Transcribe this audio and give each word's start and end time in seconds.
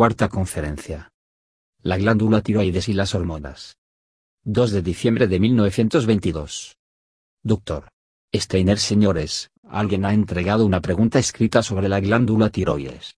Cuarta 0.00 0.30
conferencia. 0.30 1.12
La 1.82 1.98
glándula 1.98 2.40
tiroides 2.40 2.88
y 2.88 2.94
las 2.94 3.14
hormonas. 3.14 3.76
2 4.44 4.70
de 4.70 4.80
diciembre 4.80 5.26
de 5.26 5.38
1922. 5.38 6.78
Doctor. 7.42 7.90
Steiner 8.34 8.78
señores, 8.78 9.50
alguien 9.68 10.06
ha 10.06 10.14
entregado 10.14 10.64
una 10.64 10.80
pregunta 10.80 11.18
escrita 11.18 11.62
sobre 11.62 11.90
la 11.90 12.00
glándula 12.00 12.48
tiroides. 12.48 13.16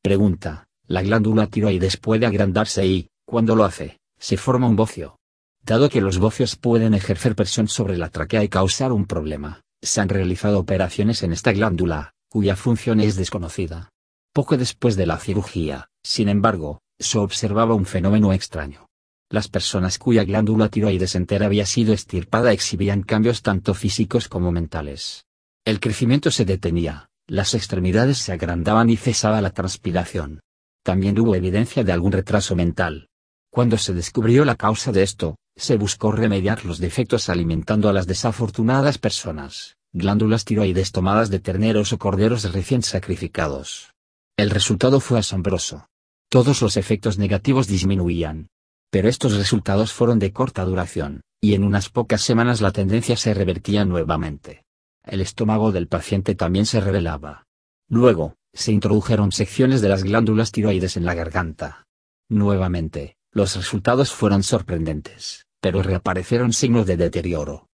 Pregunta, 0.00 0.68
la 0.86 1.02
glándula 1.02 1.48
tiroides 1.48 1.96
puede 1.96 2.24
agrandarse 2.24 2.86
y, 2.86 3.08
cuando 3.24 3.56
lo 3.56 3.64
hace, 3.64 3.98
se 4.16 4.36
forma 4.36 4.68
un 4.68 4.76
bocio. 4.76 5.18
Dado 5.64 5.88
que 5.88 6.00
los 6.00 6.18
bocios 6.18 6.54
pueden 6.54 6.94
ejercer 6.94 7.34
presión 7.34 7.66
sobre 7.66 7.98
la 7.98 8.10
tráquea 8.10 8.44
y 8.44 8.48
causar 8.48 8.92
un 8.92 9.06
problema, 9.06 9.62
se 9.82 10.00
han 10.00 10.08
realizado 10.08 10.60
operaciones 10.60 11.24
en 11.24 11.32
esta 11.32 11.50
glándula, 11.50 12.12
cuya 12.28 12.54
función 12.54 13.00
es 13.00 13.16
desconocida. 13.16 13.88
Poco 14.32 14.56
después 14.56 14.94
de 14.94 15.06
la 15.06 15.18
cirugía, 15.18 15.88
sin 16.02 16.28
embargo, 16.28 16.80
se 16.98 17.18
observaba 17.18 17.74
un 17.74 17.86
fenómeno 17.86 18.32
extraño. 18.32 18.86
Las 19.30 19.48
personas 19.48 19.98
cuya 19.98 20.24
glándula 20.24 20.68
tiroides 20.68 21.14
entera 21.14 21.46
había 21.46 21.64
sido 21.64 21.94
estirpada 21.94 22.52
exhibían 22.52 23.02
cambios 23.02 23.42
tanto 23.42 23.72
físicos 23.72 24.28
como 24.28 24.52
mentales. 24.52 25.24
El 25.64 25.80
crecimiento 25.80 26.30
se 26.30 26.44
detenía, 26.44 27.08
las 27.26 27.54
extremidades 27.54 28.18
se 28.18 28.32
agrandaban 28.32 28.90
y 28.90 28.96
cesaba 28.96 29.40
la 29.40 29.50
transpiración. 29.50 30.40
También 30.84 31.18
hubo 31.18 31.34
evidencia 31.34 31.84
de 31.84 31.92
algún 31.92 32.12
retraso 32.12 32.56
mental. 32.56 33.08
Cuando 33.50 33.78
se 33.78 33.94
descubrió 33.94 34.44
la 34.44 34.56
causa 34.56 34.92
de 34.92 35.02
esto, 35.02 35.36
se 35.56 35.76
buscó 35.76 36.12
remediar 36.12 36.64
los 36.64 36.78
defectos 36.78 37.28
alimentando 37.28 37.88
a 37.88 37.92
las 37.92 38.06
desafortunadas 38.06 38.98
personas, 38.98 39.76
glándulas 39.92 40.44
tiroides 40.44 40.90
tomadas 40.90 41.30
de 41.30 41.38
terneros 41.38 41.92
o 41.92 41.98
corderos 41.98 42.50
recién 42.52 42.82
sacrificados. 42.82 43.92
El 44.36 44.50
resultado 44.50 44.98
fue 45.00 45.18
asombroso. 45.18 45.86
Todos 46.32 46.62
los 46.62 46.78
efectos 46.78 47.18
negativos 47.18 47.66
disminuían. 47.66 48.48
Pero 48.90 49.10
estos 49.10 49.36
resultados 49.36 49.92
fueron 49.92 50.18
de 50.18 50.32
corta 50.32 50.64
duración, 50.64 51.20
y 51.42 51.52
en 51.52 51.62
unas 51.62 51.90
pocas 51.90 52.22
semanas 52.22 52.62
la 52.62 52.70
tendencia 52.70 53.18
se 53.18 53.34
revertía 53.34 53.84
nuevamente. 53.84 54.64
El 55.04 55.20
estómago 55.20 55.72
del 55.72 55.88
paciente 55.88 56.34
también 56.34 56.64
se 56.64 56.80
revelaba. 56.80 57.44
Luego, 57.86 58.36
se 58.54 58.72
introdujeron 58.72 59.30
secciones 59.30 59.82
de 59.82 59.90
las 59.90 60.04
glándulas 60.04 60.52
tiroides 60.52 60.96
en 60.96 61.04
la 61.04 61.12
garganta. 61.12 61.84
Nuevamente, 62.30 63.16
los 63.30 63.54
resultados 63.54 64.10
fueron 64.10 64.42
sorprendentes, 64.42 65.44
pero 65.60 65.82
reaparecieron 65.82 66.54
signos 66.54 66.86
de 66.86 66.96
deterioro. 66.96 67.68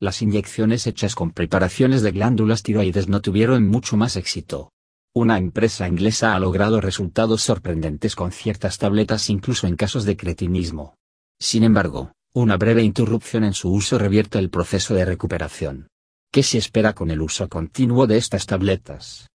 Las 0.00 0.20
inyecciones 0.20 0.86
hechas 0.86 1.14
con 1.14 1.30
preparaciones 1.30 2.02
de 2.02 2.10
glándulas 2.10 2.62
tiroides 2.62 3.08
no 3.08 3.22
tuvieron 3.22 3.66
mucho 3.66 3.96
más 3.96 4.16
éxito. 4.16 4.74
Una 5.16 5.38
empresa 5.38 5.88
inglesa 5.88 6.36
ha 6.36 6.38
logrado 6.38 6.78
resultados 6.78 7.40
sorprendentes 7.40 8.14
con 8.14 8.32
ciertas 8.32 8.76
tabletas 8.76 9.30
incluso 9.30 9.66
en 9.66 9.74
casos 9.74 10.04
de 10.04 10.14
cretinismo. 10.14 10.94
Sin 11.40 11.64
embargo, 11.64 12.12
una 12.34 12.58
breve 12.58 12.82
interrupción 12.82 13.42
en 13.42 13.54
su 13.54 13.72
uso 13.72 13.96
revierte 13.96 14.38
el 14.38 14.50
proceso 14.50 14.92
de 14.92 15.06
recuperación. 15.06 15.88
¿Qué 16.30 16.42
se 16.42 16.58
espera 16.58 16.92
con 16.92 17.10
el 17.10 17.22
uso 17.22 17.48
continuo 17.48 18.06
de 18.06 18.18
estas 18.18 18.44
tabletas? 18.44 19.30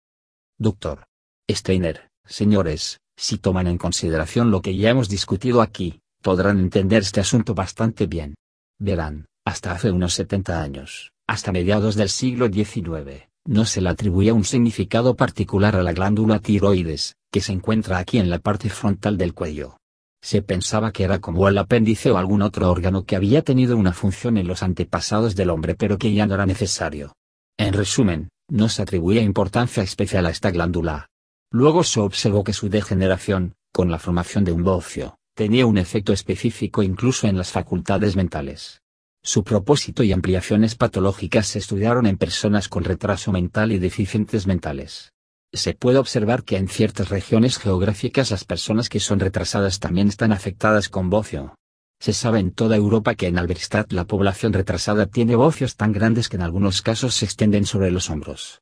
Doctor 0.57 1.03
Steiner, 1.47 2.09
señores, 2.25 2.99
si 3.15 3.37
toman 3.37 3.67
en 3.67 3.77
consideración 3.77 4.49
lo 4.49 4.63
que 4.63 4.75
ya 4.75 4.89
hemos 4.89 5.09
discutido 5.09 5.61
aquí, 5.61 5.99
podrán 6.23 6.57
entender 6.57 7.03
este 7.03 7.19
asunto 7.19 7.53
bastante 7.53 8.07
bien. 8.07 8.33
Verán, 8.79 9.27
hasta 9.45 9.73
hace 9.73 9.91
unos 9.91 10.15
70 10.15 10.59
años, 10.59 11.11
hasta 11.27 11.51
mediados 11.51 11.93
del 11.93 12.09
siglo 12.09 12.47
XIX, 12.47 13.26
no 13.47 13.65
se 13.65 13.81
le 13.81 13.89
atribuía 13.89 14.35
un 14.35 14.43
significado 14.43 15.15
particular 15.15 15.75
a 15.75 15.81
la 15.81 15.93
glándula 15.93 16.39
tiroides, 16.39 17.15
que 17.31 17.41
se 17.41 17.53
encuentra 17.53 17.97
aquí 17.97 18.19
en 18.19 18.29
la 18.29 18.39
parte 18.39 18.69
frontal 18.69 19.17
del 19.17 19.33
cuello. 19.33 19.77
Se 20.21 20.43
pensaba 20.43 20.91
que 20.91 21.03
era 21.03 21.19
como 21.19 21.47
el 21.47 21.57
apéndice 21.57 22.11
o 22.11 22.17
algún 22.17 22.43
otro 22.43 22.69
órgano 22.69 23.05
que 23.05 23.15
había 23.15 23.41
tenido 23.41 23.77
una 23.77 23.93
función 23.93 24.37
en 24.37 24.47
los 24.47 24.61
antepasados 24.61 25.35
del 25.35 25.49
hombre 25.49 25.73
pero 25.73 25.97
que 25.97 26.13
ya 26.13 26.27
no 26.27 26.35
era 26.35 26.45
necesario. 26.45 27.13
En 27.57 27.73
resumen, 27.73 28.29
no 28.49 28.69
se 28.69 28.83
atribuía 28.83 29.21
importancia 29.21 29.81
especial 29.81 30.25
a 30.27 30.29
esta 30.29 30.51
glándula, 30.51 31.07
Luego 31.51 31.83
se 31.83 32.01
observó 32.01 32.43
que 32.43 32.51
su 32.51 32.69
degeneración, 32.69 33.55
con 33.71 33.89
la 33.89 33.99
formación 33.99 34.43
de 34.43 34.51
un 34.51 34.63
bocio, 34.63 35.17
tenía 35.33 35.65
un 35.65 35.77
efecto 35.77 36.11
específico 36.11 36.83
incluso 36.83 37.27
en 37.27 37.37
las 37.37 37.51
facultades 37.51 38.17
mentales. 38.17 38.81
Su 39.27 39.43
propósito 39.43 40.03
y 40.03 40.13
ampliaciones 40.13 40.75
patológicas 40.75 41.47
se 41.47 41.59
estudiaron 41.59 42.05
en 42.05 42.15
personas 42.15 42.69
con 42.69 42.85
retraso 42.85 43.33
mental 43.33 43.73
y 43.73 43.77
deficientes 43.77 44.47
mentales. 44.47 45.11
Se 45.51 45.73
puede 45.73 45.97
observar 45.97 46.45
que 46.45 46.55
en 46.55 46.69
ciertas 46.69 47.09
regiones 47.09 47.57
geográficas 47.57 48.31
las 48.31 48.45
personas 48.45 48.87
que 48.87 49.01
son 49.01 49.19
retrasadas 49.19 49.81
también 49.81 50.07
están 50.07 50.31
afectadas 50.31 50.87
con 50.87 51.09
bocio. 51.09 51.55
Se 51.99 52.13
sabe 52.13 52.39
en 52.39 52.51
toda 52.51 52.77
Europa 52.77 53.15
que 53.15 53.27
en 53.27 53.37
Alberstadt 53.37 53.91
la 53.91 54.05
población 54.05 54.53
retrasada 54.53 55.07
tiene 55.07 55.35
bocios 55.35 55.75
tan 55.75 55.91
grandes 55.91 56.29
que 56.29 56.37
en 56.37 56.43
algunos 56.43 56.81
casos 56.81 57.13
se 57.13 57.25
extienden 57.25 57.65
sobre 57.65 57.91
los 57.91 58.09
hombros. 58.09 58.61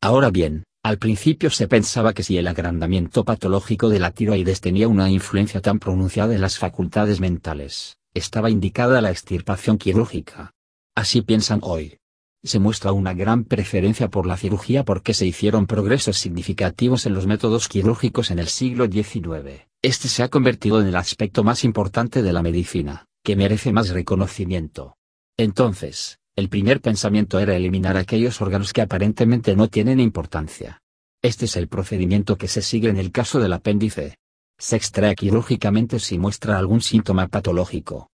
Ahora 0.00 0.30
bien, 0.30 0.64
al 0.82 0.96
principio 0.96 1.50
se 1.50 1.68
pensaba 1.68 2.14
que 2.14 2.22
si 2.22 2.38
el 2.38 2.48
agrandamiento 2.48 3.22
patológico 3.22 3.90
de 3.90 3.98
la 3.98 4.12
tiroides 4.12 4.62
tenía 4.62 4.88
una 4.88 5.10
influencia 5.10 5.60
tan 5.60 5.78
pronunciada 5.78 6.34
en 6.34 6.40
las 6.40 6.56
facultades 6.56 7.20
mentales, 7.20 7.98
estaba 8.14 8.50
indicada 8.50 9.00
la 9.00 9.10
extirpación 9.10 9.78
quirúrgica. 9.78 10.52
Así 10.94 11.22
piensan 11.22 11.60
hoy. 11.62 11.98
Se 12.42 12.58
muestra 12.58 12.92
una 12.92 13.12
gran 13.12 13.44
preferencia 13.44 14.08
por 14.08 14.26
la 14.26 14.36
cirugía 14.36 14.84
porque 14.84 15.14
se 15.14 15.26
hicieron 15.26 15.66
progresos 15.66 16.16
significativos 16.16 17.06
en 17.06 17.14
los 17.14 17.26
métodos 17.26 17.68
quirúrgicos 17.68 18.30
en 18.30 18.38
el 18.38 18.48
siglo 18.48 18.86
XIX. 18.86 19.66
Este 19.82 20.08
se 20.08 20.22
ha 20.22 20.28
convertido 20.28 20.80
en 20.80 20.86
el 20.86 20.96
aspecto 20.96 21.44
más 21.44 21.64
importante 21.64 22.22
de 22.22 22.32
la 22.32 22.42
medicina, 22.42 23.06
que 23.22 23.36
merece 23.36 23.72
más 23.72 23.90
reconocimiento. 23.90 24.96
Entonces, 25.36 26.18
el 26.36 26.48
primer 26.48 26.80
pensamiento 26.80 27.38
era 27.38 27.54
eliminar 27.54 27.96
aquellos 27.96 28.40
órganos 28.40 28.72
que 28.72 28.82
aparentemente 28.82 29.54
no 29.54 29.68
tienen 29.68 30.00
importancia. 30.00 30.80
Este 31.22 31.44
es 31.44 31.56
el 31.56 31.68
procedimiento 31.68 32.38
que 32.38 32.48
se 32.48 32.62
sigue 32.62 32.88
en 32.88 32.96
el 32.96 33.12
caso 33.12 33.40
del 33.40 33.52
apéndice. 33.52 34.16
Se 34.60 34.76
extrae 34.76 35.14
quirúrgicamente 35.14 35.98
si 35.98 36.18
muestra 36.18 36.58
algún 36.58 36.82
síntoma 36.82 37.28
patológico. 37.28 38.10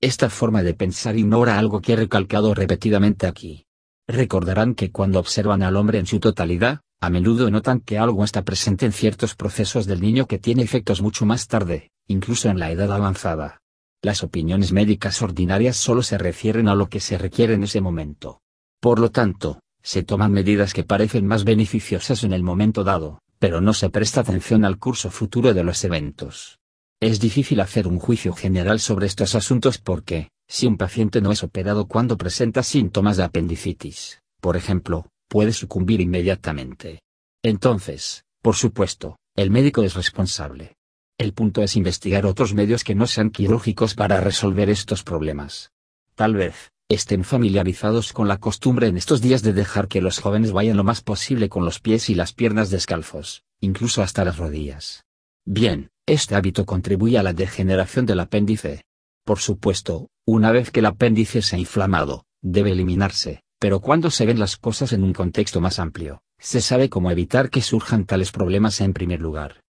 Esta 0.00 0.28
forma 0.28 0.64
de 0.64 0.74
pensar 0.74 1.16
ignora 1.16 1.60
algo 1.60 1.80
que 1.80 1.92
he 1.92 1.96
recalcado 1.96 2.54
repetidamente 2.54 3.28
aquí. 3.28 3.66
Recordarán 4.08 4.74
que 4.74 4.90
cuando 4.90 5.20
observan 5.20 5.62
al 5.62 5.76
hombre 5.76 6.00
en 6.00 6.06
su 6.06 6.18
totalidad, 6.18 6.80
a 7.00 7.08
menudo 7.08 7.48
notan 7.52 7.78
que 7.78 7.98
algo 7.98 8.24
está 8.24 8.42
presente 8.42 8.84
en 8.84 8.90
ciertos 8.90 9.36
procesos 9.36 9.86
del 9.86 10.00
niño 10.00 10.26
que 10.26 10.40
tiene 10.40 10.64
efectos 10.64 11.00
mucho 11.02 11.24
más 11.24 11.46
tarde, 11.46 11.92
incluso 12.08 12.48
en 12.48 12.58
la 12.58 12.72
edad 12.72 12.92
avanzada. 12.92 13.62
Las 14.02 14.24
opiniones 14.24 14.72
médicas 14.72 15.22
ordinarias 15.22 15.76
solo 15.76 16.02
se 16.02 16.18
refieren 16.18 16.66
a 16.66 16.74
lo 16.74 16.88
que 16.88 16.98
se 16.98 17.16
requiere 17.16 17.54
en 17.54 17.62
ese 17.62 17.80
momento. 17.80 18.40
Por 18.80 18.98
lo 18.98 19.12
tanto, 19.12 19.60
se 19.84 20.02
toman 20.02 20.32
medidas 20.32 20.74
que 20.74 20.82
parecen 20.82 21.28
más 21.28 21.44
beneficiosas 21.44 22.24
en 22.24 22.32
el 22.32 22.42
momento 22.42 22.82
dado, 22.82 23.20
pero 23.38 23.60
no 23.60 23.72
se 23.72 23.90
presta 23.90 24.20
atención 24.20 24.64
al 24.64 24.78
curso 24.78 25.10
futuro 25.10 25.54
de 25.54 25.64
los 25.64 25.84
eventos. 25.84 26.58
Es 27.00 27.20
difícil 27.20 27.60
hacer 27.60 27.86
un 27.86 27.98
juicio 27.98 28.32
general 28.32 28.80
sobre 28.80 29.06
estos 29.06 29.34
asuntos 29.34 29.78
porque, 29.78 30.30
si 30.48 30.66
un 30.66 30.76
paciente 30.76 31.20
no 31.20 31.32
es 31.32 31.42
operado 31.42 31.86
cuando 31.86 32.16
presenta 32.16 32.62
síntomas 32.62 33.16
de 33.16 33.24
apendicitis, 33.24 34.22
por 34.40 34.56
ejemplo, 34.56 35.10
puede 35.28 35.52
sucumbir 35.52 36.00
inmediatamente. 36.00 37.02
Entonces, 37.42 38.24
por 38.40 38.56
supuesto, 38.56 39.18
el 39.34 39.50
médico 39.50 39.82
es 39.82 39.94
responsable. 39.94 40.76
El 41.18 41.32
punto 41.32 41.62
es 41.62 41.76
investigar 41.76 42.26
otros 42.26 42.54
medios 42.54 42.84
que 42.84 42.94
no 42.94 43.06
sean 43.06 43.30
quirúrgicos 43.30 43.94
para 43.94 44.20
resolver 44.20 44.70
estos 44.70 45.02
problemas. 45.02 45.70
Tal 46.14 46.34
vez, 46.34 46.70
estén 46.88 47.24
familiarizados 47.24 48.12
con 48.12 48.28
la 48.28 48.38
costumbre 48.38 48.86
en 48.86 48.96
estos 48.96 49.20
días 49.20 49.42
de 49.42 49.52
dejar 49.52 49.88
que 49.88 50.00
los 50.00 50.20
jóvenes 50.20 50.52
vayan 50.52 50.76
lo 50.76 50.84
más 50.84 51.00
posible 51.00 51.48
con 51.48 51.64
los 51.64 51.80
pies 51.80 52.08
y 52.10 52.14
las 52.14 52.32
piernas 52.32 52.70
descalzos, 52.70 53.42
incluso 53.60 54.02
hasta 54.02 54.24
las 54.24 54.36
rodillas. 54.36 55.04
Bien, 55.44 55.90
este 56.06 56.36
hábito 56.36 56.64
contribuye 56.64 57.18
a 57.18 57.24
la 57.24 57.32
degeneración 57.32 58.06
del 58.06 58.20
apéndice. 58.20 58.84
Por 59.24 59.40
supuesto, 59.40 60.08
una 60.24 60.52
vez 60.52 60.70
que 60.70 60.80
el 60.80 60.86
apéndice 60.86 61.42
se 61.42 61.56
ha 61.56 61.58
inflamado, 61.58 62.24
debe 62.40 62.70
eliminarse, 62.70 63.42
pero 63.58 63.80
cuando 63.80 64.10
se 64.10 64.24
ven 64.24 64.38
las 64.38 64.56
cosas 64.56 64.92
en 64.92 65.02
un 65.02 65.12
contexto 65.12 65.60
más 65.60 65.80
amplio, 65.80 66.22
se 66.38 66.60
sabe 66.60 66.88
cómo 66.88 67.10
evitar 67.10 67.50
que 67.50 67.62
surjan 67.62 68.04
tales 68.04 68.30
problemas 68.30 68.80
en 68.80 68.92
primer 68.92 69.20
lugar. 69.20 69.62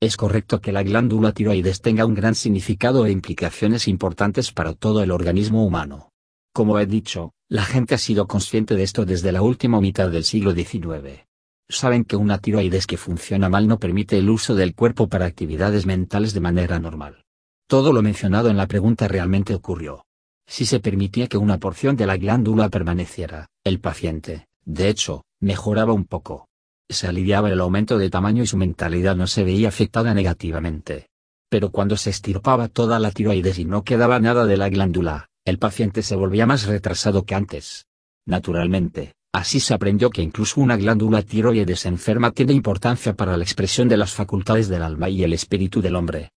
Es 0.00 0.16
correcto 0.16 0.60
que 0.60 0.72
la 0.72 0.82
glándula 0.82 1.32
tiroides 1.32 1.82
tenga 1.82 2.06
un 2.06 2.14
gran 2.14 2.34
significado 2.34 3.04
e 3.04 3.10
implicaciones 3.10 3.88
importantes 3.88 4.52
para 4.52 4.72
todo 4.74 5.02
el 5.02 5.10
organismo 5.10 5.64
humano. 5.66 6.10
Como 6.56 6.78
he 6.78 6.86
dicho, 6.86 7.34
la 7.50 7.66
gente 7.66 7.94
ha 7.94 7.98
sido 7.98 8.26
consciente 8.26 8.76
de 8.76 8.82
esto 8.82 9.04
desde 9.04 9.30
la 9.30 9.42
última 9.42 9.78
mitad 9.78 10.08
del 10.08 10.24
siglo 10.24 10.54
XIX. 10.54 11.26
Saben 11.68 12.02
que 12.02 12.16
una 12.16 12.38
tiroides 12.38 12.86
que 12.86 12.96
funciona 12.96 13.50
mal 13.50 13.68
no 13.68 13.78
permite 13.78 14.16
el 14.16 14.30
uso 14.30 14.54
del 14.54 14.74
cuerpo 14.74 15.06
para 15.06 15.26
actividades 15.26 15.84
mentales 15.84 16.32
de 16.32 16.40
manera 16.40 16.78
normal. 16.78 17.26
Todo 17.68 17.92
lo 17.92 18.00
mencionado 18.00 18.48
en 18.48 18.56
la 18.56 18.66
pregunta 18.66 19.06
realmente 19.06 19.54
ocurrió. 19.54 20.06
Si 20.46 20.64
se 20.64 20.80
permitía 20.80 21.26
que 21.26 21.36
una 21.36 21.58
porción 21.58 21.94
de 21.94 22.06
la 22.06 22.16
glándula 22.16 22.70
permaneciera, 22.70 23.50
el 23.62 23.78
paciente, 23.78 24.46
de 24.64 24.88
hecho, 24.88 25.26
mejoraba 25.40 25.92
un 25.92 26.06
poco. 26.06 26.48
Se 26.88 27.06
aliviaba 27.06 27.50
el 27.50 27.60
aumento 27.60 27.98
de 27.98 28.08
tamaño 28.08 28.42
y 28.42 28.46
su 28.46 28.56
mentalidad 28.56 29.14
no 29.14 29.26
se 29.26 29.44
veía 29.44 29.68
afectada 29.68 30.14
negativamente. 30.14 31.08
Pero 31.50 31.70
cuando 31.70 31.98
se 31.98 32.08
estirpaba 32.08 32.68
toda 32.68 32.98
la 32.98 33.10
tiroides 33.10 33.58
y 33.58 33.66
no 33.66 33.84
quedaba 33.84 34.20
nada 34.20 34.46
de 34.46 34.56
la 34.56 34.70
glándula, 34.70 35.28
el 35.46 35.58
paciente 35.60 36.02
se 36.02 36.16
volvía 36.16 36.44
más 36.44 36.66
retrasado 36.66 37.24
que 37.24 37.36
antes. 37.36 37.86
Naturalmente, 38.26 39.14
así 39.32 39.60
se 39.60 39.74
aprendió 39.74 40.10
que 40.10 40.20
incluso 40.20 40.60
una 40.60 40.76
glándula 40.76 41.22
tiroides 41.22 41.86
enferma 41.86 42.32
tiene 42.32 42.52
importancia 42.52 43.14
para 43.14 43.36
la 43.36 43.44
expresión 43.44 43.88
de 43.88 43.96
las 43.96 44.12
facultades 44.12 44.68
del 44.68 44.82
alma 44.82 45.08
y 45.08 45.22
el 45.22 45.32
espíritu 45.32 45.80
del 45.80 45.94
hombre. 45.94 46.32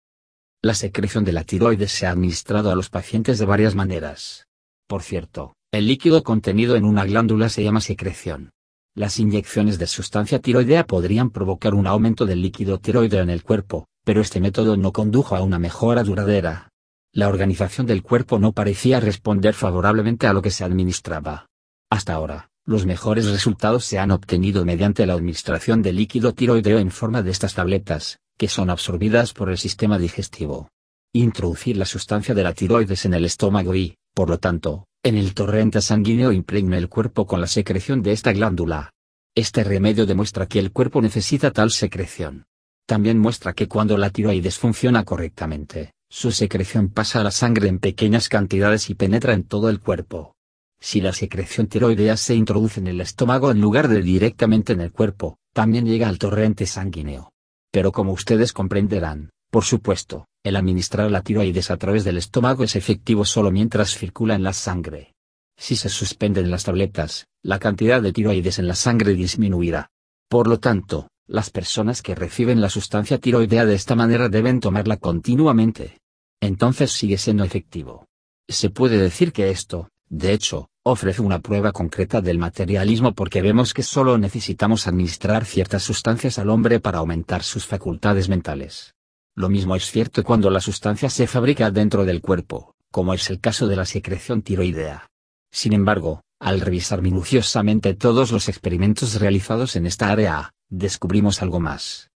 La 0.61 0.75
secreción 0.75 1.25
de 1.25 1.31
la 1.31 1.44
tiroides 1.44 1.91
se 1.91 2.06
ha 2.06 2.11
administrado 2.11 2.69
a 2.69 2.75
los 2.75 2.91
pacientes 2.91 3.39
de 3.39 3.45
varias 3.45 3.73
maneras. 3.73 4.45
Por 4.88 5.01
cierto, 5.01 5.56
el 5.71 5.88
líquido 5.88 6.21
contenido 6.21 6.75
en 6.75 6.85
una 6.85 7.03
glándula 7.03 7.50
se 7.50 7.63
llama 7.63 7.81
secreción. 7.81 8.51
Las 8.94 9.19
inyecciones 9.19 9.79
de 9.79 9.88
sustancia 9.88 10.38
tiroidea 10.38 10.85
podrían 10.85 11.31
provocar 11.31 11.73
un 11.73 11.88
aumento 11.88 12.27
del 12.27 12.44
líquido 12.44 12.77
tiroideo 12.77 13.23
en 13.23 13.31
el 13.31 13.41
cuerpo, 13.41 13.88
pero 14.06 14.21
este 14.21 14.39
método 14.39 14.77
no 14.77 14.91
condujo 14.91 15.35
a 15.35 15.41
una 15.41 15.57
mejora 15.57 16.03
duradera. 16.03 16.69
La 17.11 17.27
organización 17.27 17.88
del 17.88 18.03
cuerpo 18.03 18.38
no 18.38 18.51
parecía 18.51 19.00
responder 19.00 19.56
favorablemente 19.56 20.27
a 20.27 20.33
lo 20.33 20.41
que 20.41 20.51
se 20.51 20.63
administraba. 20.63 21.47
Hasta 21.89 22.13
ahora, 22.13 22.50
los 22.65 22.85
mejores 22.85 23.25
resultados 23.25 23.83
se 23.83 23.97
han 23.97 24.11
obtenido 24.11 24.63
mediante 24.63 25.07
la 25.07 25.13
administración 25.13 25.81
de 25.81 25.91
líquido 25.91 26.33
tiroideo 26.33 26.77
en 26.77 26.91
forma 26.91 27.23
de 27.23 27.31
estas 27.31 27.56
tabletas, 27.56 28.19
que 28.38 28.47
son 28.47 28.69
absorbidas 28.69 29.33
por 29.33 29.50
el 29.50 29.57
sistema 29.57 29.97
digestivo. 29.97 30.69
Introducir 31.11 31.77
la 31.77 31.85
sustancia 31.85 32.35
de 32.35 32.44
la 32.44 32.53
tiroides 32.53 33.06
en 33.06 33.15
el 33.15 33.25
estómago 33.25 33.73
y, 33.73 33.95
por 34.13 34.29
lo 34.29 34.38
tanto, 34.38 34.85
en 35.01 35.17
el 35.17 35.33
torrente 35.33 35.81
sanguíneo 35.81 36.31
impregna 36.31 36.77
el 36.77 36.89
cuerpo 36.89 37.25
con 37.25 37.41
la 37.41 37.47
secreción 37.47 38.03
de 38.03 38.11
esta 38.11 38.33
glándula. 38.33 38.91
Este 39.33 39.63
remedio 39.63 40.06
demuestra 40.06 40.45
que 40.45 40.59
el 40.59 40.71
cuerpo 40.71 41.01
necesita 41.01 41.50
tal 41.50 41.71
secreción. 41.71 42.45
También 42.85 43.17
muestra 43.17 43.53
que 43.53 43.67
cuando 43.67 43.97
la 43.97 44.11
tiroides 44.11 44.59
funciona 44.59 45.03
correctamente, 45.03 45.94
su 46.09 46.31
secreción 46.31 46.89
pasa 46.89 47.21
a 47.21 47.23
la 47.23 47.31
sangre 47.31 47.69
en 47.69 47.79
pequeñas 47.79 48.29
cantidades 48.29 48.89
y 48.89 48.95
penetra 48.95 49.33
en 49.33 49.44
todo 49.44 49.69
el 49.69 49.79
cuerpo. 49.79 50.35
Si 50.81 51.01
la 51.01 51.13
secreción 51.13 51.67
tiroidea 51.67 52.17
se 52.17 52.35
introduce 52.35 52.79
en 52.79 52.88
el 52.88 53.01
estómago 53.01 53.51
en 53.51 53.61
lugar 53.61 53.88
de 53.88 54.01
directamente 54.01 54.73
en 54.73 54.81
el 54.81 54.91
cuerpo, 54.91 55.38
también 55.53 55.85
llega 55.85 56.07
al 56.07 56.17
torrente 56.17 56.65
sanguíneo. 56.65 57.31
Pero 57.71 57.91
como 57.91 58.13
ustedes 58.13 58.53
comprenderán, 58.53 59.29
por 59.51 59.63
supuesto, 59.63 60.25
el 60.44 60.56
administrar 60.56 61.11
la 61.11 61.21
tiroides 61.21 61.69
a 61.69 61.77
través 61.77 62.03
del 62.03 62.17
estómago 62.17 62.63
es 62.63 62.75
efectivo 62.75 63.25
solo 63.25 63.51
mientras 63.51 63.95
circula 63.95 64.35
en 64.35 64.44
la 64.44 64.53
sangre. 64.53 65.13
Si 65.57 65.75
se 65.75 65.89
suspenden 65.89 66.50
las 66.50 66.63
tabletas, 66.63 67.27
la 67.44 67.59
cantidad 67.59 68.01
de 68.01 68.13
tiroides 68.13 68.57
en 68.59 68.67
la 68.67 68.75
sangre 68.75 69.13
disminuirá. 69.13 69.89
Por 70.29 70.47
lo 70.47 70.59
tanto, 70.59 71.09
las 71.27 71.50
personas 71.50 72.01
que 72.01 72.15
reciben 72.15 72.61
la 72.61 72.69
sustancia 72.69 73.19
tiroidea 73.19 73.65
de 73.65 73.75
esta 73.75 73.95
manera 73.95 74.29
deben 74.29 74.59
tomarla 74.59 74.97
continuamente. 74.97 75.98
Entonces 76.41 76.91
sigue 76.91 77.18
siendo 77.18 77.44
efectivo. 77.44 78.06
Se 78.47 78.69
puede 78.69 78.97
decir 78.97 79.33
que 79.33 79.50
esto, 79.50 79.89
de 80.07 80.33
hecho, 80.33 80.69
ofrece 80.83 81.21
una 81.21 81.39
prueba 81.39 81.71
concreta 81.71 82.21
del 82.21 82.39
materialismo 82.39 83.13
porque 83.13 83.41
vemos 83.41 83.74
que 83.74 83.83
solo 83.83 84.18
necesitamos 84.18 84.88
administrar 84.88 85.45
ciertas 85.45 85.83
sustancias 85.83 86.39
al 86.39 86.50
hombre 86.50 86.80
para 86.80 87.00
aumentar 87.00 87.44
sus 87.44 87.65
facultades 87.65 88.30
mentales. 88.30 88.95
Lo 89.36 89.50
mismo 89.50 89.75
es 89.75 89.91
cierto 89.91 90.24
cuando 90.24 90.50
la 90.50 90.62
sustancia 90.62 91.09
se 91.09 91.27
fabrica 91.27 91.71
dentro 91.71 92.06
del 92.06 92.21
cuerpo, 92.21 92.75
como 92.92 93.13
es 93.13 93.30
el 93.30 93.39
caso 93.39 93.68
de 93.68 93.75
la 93.75 93.85
secreción 93.85 94.42
tiroidea. 94.42 95.07
Sin 95.51 95.74
embargo, 95.74 96.21
al 96.39 96.62
revisar 96.62 97.01
minuciosamente 97.01 97.94
todos 97.94 98.31
los 98.31 98.50
experimentos 98.50 99.19
realizados 99.19 99.75
en 99.75 99.85
esta 99.85 100.09
área, 100.09 100.53
descubrimos 100.69 101.42
algo 101.42 101.59
más. 101.59 102.09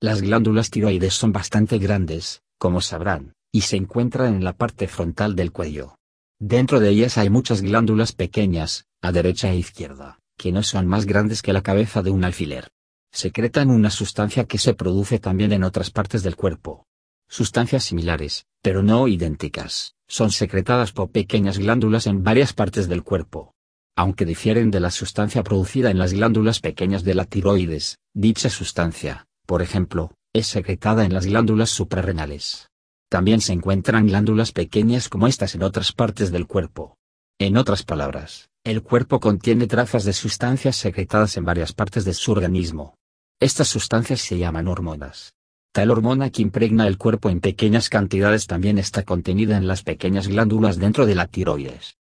Las 0.00 0.20
glándulas 0.20 0.70
tiroides 0.70 1.14
son 1.14 1.32
bastante 1.32 1.78
grandes, 1.78 2.42
como 2.58 2.80
sabrán, 2.80 3.34
y 3.52 3.60
se 3.60 3.76
encuentran 3.76 4.34
en 4.34 4.44
la 4.44 4.54
parte 4.54 4.88
frontal 4.88 5.36
del 5.36 5.52
cuello. 5.52 5.98
Dentro 6.40 6.80
de 6.80 6.88
ellas 6.88 7.18
hay 7.18 7.30
muchas 7.30 7.60
glándulas 7.60 8.12
pequeñas, 8.12 8.86
a 9.02 9.12
derecha 9.12 9.52
e 9.52 9.56
izquierda, 9.56 10.18
que 10.38 10.50
no 10.50 10.62
son 10.62 10.86
más 10.88 11.04
grandes 11.06 11.42
que 11.42 11.52
la 11.52 11.62
cabeza 11.62 12.02
de 12.02 12.10
un 12.10 12.24
alfiler. 12.24 12.70
Secretan 13.12 13.70
una 13.70 13.90
sustancia 13.90 14.46
que 14.46 14.58
se 14.58 14.72
produce 14.72 15.18
también 15.18 15.52
en 15.52 15.64
otras 15.64 15.90
partes 15.90 16.22
del 16.22 16.34
cuerpo. 16.34 16.86
Sustancias 17.28 17.84
similares, 17.84 18.46
pero 18.62 18.82
no 18.82 19.06
idénticas, 19.06 19.94
son 20.08 20.32
secretadas 20.32 20.92
por 20.92 21.10
pequeñas 21.10 21.58
glándulas 21.58 22.06
en 22.06 22.24
varias 22.24 22.54
partes 22.54 22.88
del 22.88 23.04
cuerpo. 23.04 23.54
Aunque 23.94 24.24
difieren 24.24 24.70
de 24.70 24.80
la 24.80 24.90
sustancia 24.90 25.42
producida 25.42 25.90
en 25.90 25.98
las 25.98 26.14
glándulas 26.14 26.60
pequeñas 26.60 27.04
de 27.04 27.14
la 27.14 27.26
tiroides, 27.26 27.98
dicha 28.14 28.48
sustancia, 28.48 29.26
por 29.46 29.60
ejemplo, 29.60 30.12
es 30.32 30.46
secretada 30.46 31.04
en 31.04 31.12
las 31.12 31.26
glándulas 31.26 31.68
suprarrenales. 31.68 32.71
También 33.12 33.42
se 33.42 33.52
encuentran 33.52 34.06
glándulas 34.06 34.52
pequeñas 34.52 35.10
como 35.10 35.26
estas 35.26 35.54
en 35.54 35.62
otras 35.62 35.92
partes 35.92 36.32
del 36.32 36.46
cuerpo. 36.46 36.96
En 37.38 37.58
otras 37.58 37.82
palabras, 37.82 38.48
el 38.64 38.82
cuerpo 38.82 39.20
contiene 39.20 39.66
trazas 39.66 40.04
de 40.04 40.14
sustancias 40.14 40.76
secretadas 40.76 41.36
en 41.36 41.44
varias 41.44 41.74
partes 41.74 42.06
de 42.06 42.14
su 42.14 42.32
organismo. 42.32 42.94
Estas 43.38 43.68
sustancias 43.68 44.22
se 44.22 44.38
llaman 44.38 44.66
hormonas. 44.66 45.34
Tal 45.72 45.90
hormona 45.90 46.30
que 46.30 46.40
impregna 46.40 46.86
el 46.86 46.96
cuerpo 46.96 47.28
en 47.28 47.40
pequeñas 47.40 47.90
cantidades 47.90 48.46
también 48.46 48.78
está 48.78 49.02
contenida 49.02 49.58
en 49.58 49.66
las 49.66 49.82
pequeñas 49.82 50.26
glándulas 50.28 50.78
dentro 50.78 51.04
de 51.04 51.14
la 51.14 51.26
tiroides. 51.26 51.98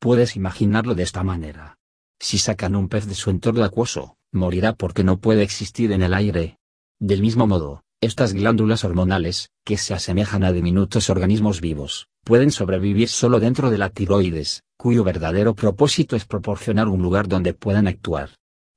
Puedes 0.00 0.36
imaginarlo 0.36 0.94
de 0.94 1.04
esta 1.04 1.22
manera. 1.22 1.78
Si 2.20 2.36
sacan 2.36 2.76
un 2.76 2.90
pez 2.90 3.06
de 3.06 3.14
su 3.14 3.30
entorno 3.30 3.64
acuoso, 3.64 4.18
morirá 4.32 4.74
porque 4.74 5.02
no 5.02 5.18
puede 5.18 5.44
existir 5.44 5.92
en 5.92 6.02
el 6.02 6.12
aire. 6.12 6.58
Del 7.00 7.22
mismo 7.22 7.46
modo, 7.46 7.84
estas 8.02 8.32
glándulas 8.32 8.82
hormonales, 8.82 9.50
que 9.64 9.76
se 9.76 9.94
asemejan 9.94 10.42
a 10.42 10.50
diminutos 10.50 11.08
organismos 11.08 11.60
vivos, 11.60 12.08
pueden 12.24 12.50
sobrevivir 12.50 13.08
solo 13.08 13.38
dentro 13.38 13.70
de 13.70 13.78
la 13.78 13.90
tiroides, 13.90 14.64
cuyo 14.76 15.04
verdadero 15.04 15.54
propósito 15.54 16.16
es 16.16 16.24
proporcionar 16.24 16.88
un 16.88 17.00
lugar 17.00 17.28
donde 17.28 17.54
puedan 17.54 17.86
actuar. 17.86 18.30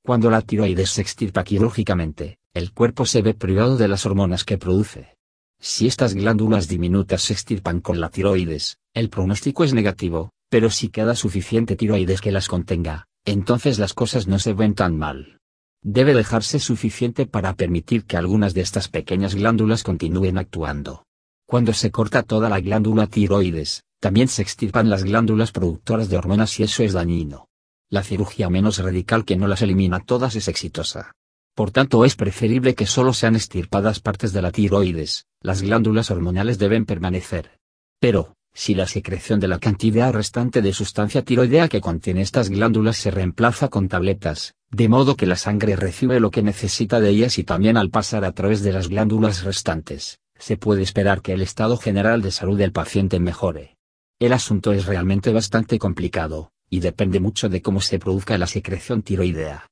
Cuando 0.04 0.30
la 0.30 0.42
tiroides 0.42 0.90
se 0.90 1.02
extirpa 1.02 1.42
quirúrgicamente, 1.42 2.38
el 2.54 2.72
cuerpo 2.72 3.04
se 3.04 3.20
ve 3.20 3.34
privado 3.34 3.76
de 3.76 3.88
las 3.88 4.06
hormonas 4.06 4.44
que 4.44 4.58
produce. 4.58 5.16
Si 5.60 5.88
estas 5.88 6.14
glándulas 6.14 6.68
diminutas 6.68 7.22
se 7.22 7.32
extirpan 7.32 7.80
con 7.80 8.00
la 8.00 8.10
tiroides, 8.10 8.78
el 8.94 9.10
pronóstico 9.10 9.64
es 9.64 9.74
negativo, 9.74 10.30
pero 10.48 10.70
si 10.70 10.88
queda 10.88 11.16
suficiente 11.16 11.74
tiroides 11.74 12.20
que 12.20 12.30
las 12.30 12.46
contenga, 12.46 13.08
entonces 13.24 13.80
las 13.80 13.92
cosas 13.92 14.28
no 14.28 14.38
se 14.38 14.52
ven 14.52 14.74
tan 14.74 14.96
mal 14.96 15.35
debe 15.88 16.14
dejarse 16.14 16.58
suficiente 16.58 17.26
para 17.26 17.54
permitir 17.54 18.06
que 18.06 18.16
algunas 18.16 18.54
de 18.54 18.60
estas 18.60 18.88
pequeñas 18.88 19.36
glándulas 19.36 19.84
continúen 19.84 20.36
actuando. 20.36 21.04
Cuando 21.46 21.72
se 21.72 21.92
corta 21.92 22.24
toda 22.24 22.48
la 22.48 22.58
glándula 22.58 23.06
tiroides, 23.06 23.84
también 24.00 24.26
se 24.26 24.42
extirpan 24.42 24.90
las 24.90 25.04
glándulas 25.04 25.52
productoras 25.52 26.08
de 26.08 26.16
hormonas 26.16 26.58
y 26.58 26.64
eso 26.64 26.82
es 26.82 26.92
dañino. 26.92 27.46
La 27.88 28.02
cirugía 28.02 28.50
menos 28.50 28.78
radical 28.78 29.24
que 29.24 29.36
no 29.36 29.46
las 29.46 29.62
elimina 29.62 30.00
todas 30.00 30.34
es 30.34 30.48
exitosa. 30.48 31.12
Por 31.54 31.70
tanto 31.70 32.04
es 32.04 32.16
preferible 32.16 32.74
que 32.74 32.86
solo 32.86 33.12
sean 33.12 33.36
extirpadas 33.36 34.00
partes 34.00 34.32
de 34.32 34.42
la 34.42 34.50
tiroides, 34.50 35.26
las 35.40 35.62
glándulas 35.62 36.10
hormonales 36.10 36.58
deben 36.58 36.84
permanecer. 36.84 37.60
Pero, 38.00 38.34
si 38.56 38.74
la 38.74 38.86
secreción 38.86 39.38
de 39.38 39.48
la 39.48 39.58
cantidad 39.58 40.10
restante 40.14 40.62
de 40.62 40.72
sustancia 40.72 41.20
tiroidea 41.20 41.68
que 41.68 41.82
contiene 41.82 42.22
estas 42.22 42.48
glándulas 42.48 42.96
se 42.96 43.10
reemplaza 43.10 43.68
con 43.68 43.86
tabletas, 43.86 44.54
de 44.70 44.88
modo 44.88 45.14
que 45.14 45.26
la 45.26 45.36
sangre 45.36 45.76
recibe 45.76 46.20
lo 46.20 46.30
que 46.30 46.42
necesita 46.42 46.98
de 46.98 47.10
ellas 47.10 47.38
y 47.38 47.44
también 47.44 47.76
al 47.76 47.90
pasar 47.90 48.24
a 48.24 48.32
través 48.32 48.62
de 48.62 48.72
las 48.72 48.88
glándulas 48.88 49.44
restantes, 49.44 50.20
se 50.38 50.56
puede 50.56 50.80
esperar 50.80 51.20
que 51.20 51.34
el 51.34 51.42
estado 51.42 51.76
general 51.76 52.22
de 52.22 52.30
salud 52.30 52.56
del 52.56 52.72
paciente 52.72 53.20
mejore. 53.20 53.76
El 54.18 54.32
asunto 54.32 54.72
es 54.72 54.86
realmente 54.86 55.34
bastante 55.34 55.78
complicado, 55.78 56.50
y 56.70 56.80
depende 56.80 57.20
mucho 57.20 57.50
de 57.50 57.60
cómo 57.60 57.82
se 57.82 57.98
produzca 57.98 58.38
la 58.38 58.46
secreción 58.46 59.02
tiroidea. 59.02 59.66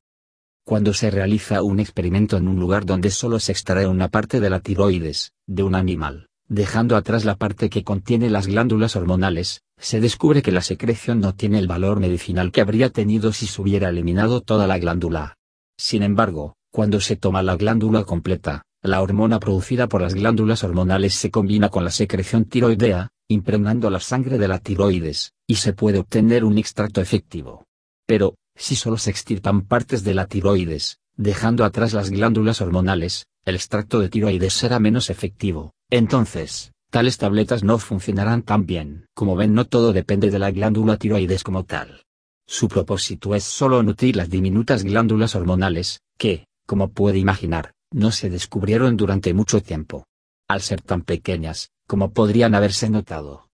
Cuando 0.63 0.93
se 0.93 1.11
realiza 1.11 1.63
un 1.63 1.81
experimento 1.81 2.37
en 2.37 2.49
un 2.49 2.61
lugar 2.61 2.85
donde 2.85 3.11
solo 3.11 3.41
se 3.41 3.53
extrae 3.53 3.87
una 3.87 4.09
parte 4.09 4.41
de 4.41 4.51
la 4.51 4.61
tiroides, 4.61 5.33
de 5.47 5.63
un 5.63 5.75
animal, 5.75 6.29
dejando 6.49 6.97
atrás 6.97 7.25
la 7.25 7.37
parte 7.37 7.71
que 7.71 7.85
contiene 7.85 8.31
las 8.31 8.47
glándulas 8.47 8.97
hormonales, 8.97 9.63
se 9.79 10.01
descubre 10.01 10.43
que 10.43 10.53
la 10.53 10.61
secreción 10.61 11.21
no 11.21 11.35
tiene 11.35 11.59
el 11.59 11.67
valor 11.67 12.01
medicinal 12.01 12.53
que 12.53 12.61
habría 12.61 12.91
tenido 12.91 13.33
si 13.33 13.47
se 13.47 13.61
hubiera 13.61 13.89
eliminado 13.89 14.41
toda 14.41 14.67
la 14.67 14.79
glándula. 14.79 15.37
Sin 15.77 16.03
embargo, 16.03 16.57
cuando 16.71 17.01
se 17.01 17.17
toma 17.17 17.43
la 17.43 17.57
glándula 17.57 18.05
completa, 18.05 18.63
la 18.83 19.01
hormona 19.01 19.41
producida 19.41 19.89
por 19.89 20.03
las 20.03 20.15
glándulas 20.15 20.63
hormonales 20.63 21.15
se 21.15 21.31
combina 21.31 21.71
con 21.71 21.85
la 21.85 21.91
secreción 21.91 22.45
tiroidea, 22.45 23.09
impregnando 23.29 23.89
la 23.91 24.01
sangre 24.01 24.39
de 24.39 24.49
la 24.49 24.59
tiroides, 24.59 25.33
y 25.47 25.57
se 25.57 25.73
puede 25.73 25.99
obtener 25.99 26.45
un 26.45 26.59
extracto 26.59 27.01
efectivo. 27.01 27.65
Pero, 28.07 28.37
si 28.55 28.77
solo 28.77 28.99
se 28.99 29.11
extirpan 29.11 29.63
partes 29.63 30.05
de 30.05 30.15
la 30.15 30.27
tiroides, 30.27 30.99
dejando 31.17 31.65
atrás 31.65 31.95
las 31.95 32.11
glándulas 32.11 32.61
hormonales, 32.61 33.27
el 33.45 33.55
extracto 33.55 34.01
de 34.01 34.09
tiroides 34.09 34.53
será 34.53 34.79
menos 34.79 35.11
efectivo, 35.11 35.73
entonces, 35.91 36.73
tales 36.91 37.19
tabletas 37.19 37.65
no 37.65 37.79
funcionarán 37.79 38.43
tan 38.43 38.67
bien. 38.67 39.07
Como 39.15 39.37
ven 39.37 39.55
no 39.55 39.65
todo 39.67 39.93
depende 39.93 40.31
de 40.31 40.39
la 40.39 40.51
glándula 40.51 40.97
tiroides 40.97 41.43
como 41.43 41.65
tal. 41.65 42.03
Su 42.47 42.69
propósito 42.69 43.35
es 43.35 43.45
solo 43.45 43.83
nutrir 43.83 44.17
las 44.17 44.29
diminutas 44.29 44.85
glándulas 44.85 45.35
hormonales, 45.35 46.01
que, 46.19 46.47
como 46.67 46.91
puede 46.91 47.19
imaginar, 47.19 47.73
no 47.91 48.11
se 48.11 48.29
descubrieron 48.29 48.97
durante 48.97 49.33
mucho 49.35 49.63
tiempo. 49.63 50.07
Al 50.49 50.61
ser 50.61 50.83
tan 50.83 51.03
pequeñas, 51.03 51.71
como 51.87 52.13
podrían 52.13 52.55
haberse 52.55 52.91
notado. 52.91 53.49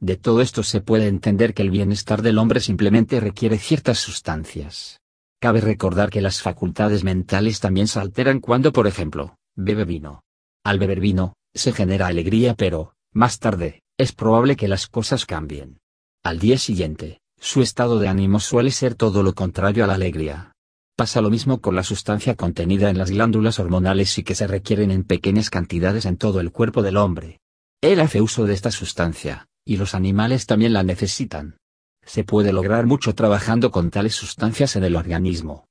De 0.00 0.16
todo 0.16 0.40
esto 0.40 0.62
se 0.62 0.80
puede 0.80 1.06
entender 1.08 1.54
que 1.54 1.62
el 1.62 1.70
bienestar 1.70 2.20
del 2.22 2.38
hombre 2.38 2.60
simplemente 2.60 3.20
requiere 3.20 3.58
ciertas 3.58 3.98
sustancias. 3.98 5.00
Cabe 5.40 5.60
recordar 5.60 6.10
que 6.10 6.20
las 6.20 6.42
facultades 6.42 7.04
mentales 7.04 7.60
también 7.60 7.86
se 7.86 8.00
alteran 8.00 8.40
cuando, 8.40 8.72
por 8.72 8.86
ejemplo, 8.86 9.36
bebe 9.54 9.84
vino. 9.84 10.22
Al 10.64 10.78
beber 10.78 11.00
vino, 11.00 11.34
se 11.56 11.72
genera 11.72 12.06
alegría 12.06 12.54
pero, 12.54 12.94
más 13.12 13.38
tarde, 13.38 13.82
es 13.98 14.12
probable 14.12 14.56
que 14.56 14.68
las 14.68 14.86
cosas 14.86 15.26
cambien. 15.26 15.80
Al 16.22 16.38
día 16.38 16.58
siguiente, 16.58 17.20
su 17.38 17.62
estado 17.62 17.98
de 17.98 18.08
ánimo 18.08 18.40
suele 18.40 18.70
ser 18.70 18.94
todo 18.94 19.22
lo 19.22 19.34
contrario 19.34 19.84
a 19.84 19.86
la 19.86 19.94
alegría. 19.94 20.52
Pasa 20.96 21.20
lo 21.20 21.30
mismo 21.30 21.60
con 21.60 21.76
la 21.76 21.82
sustancia 21.82 22.36
contenida 22.36 22.88
en 22.88 22.98
las 22.98 23.10
glándulas 23.10 23.58
hormonales 23.58 24.16
y 24.18 24.22
que 24.22 24.34
se 24.34 24.46
requieren 24.46 24.90
en 24.90 25.04
pequeñas 25.04 25.50
cantidades 25.50 26.06
en 26.06 26.16
todo 26.16 26.40
el 26.40 26.52
cuerpo 26.52 26.82
del 26.82 26.96
hombre. 26.96 27.40
Él 27.82 28.00
hace 28.00 28.22
uso 28.22 28.46
de 28.46 28.54
esta 28.54 28.70
sustancia, 28.70 29.46
y 29.64 29.76
los 29.76 29.94
animales 29.94 30.46
también 30.46 30.72
la 30.72 30.82
necesitan. 30.82 31.58
Se 32.04 32.24
puede 32.24 32.52
lograr 32.52 32.86
mucho 32.86 33.14
trabajando 33.14 33.70
con 33.70 33.90
tales 33.90 34.14
sustancias 34.14 34.76
en 34.76 34.84
el 34.84 34.96
organismo. 34.96 35.66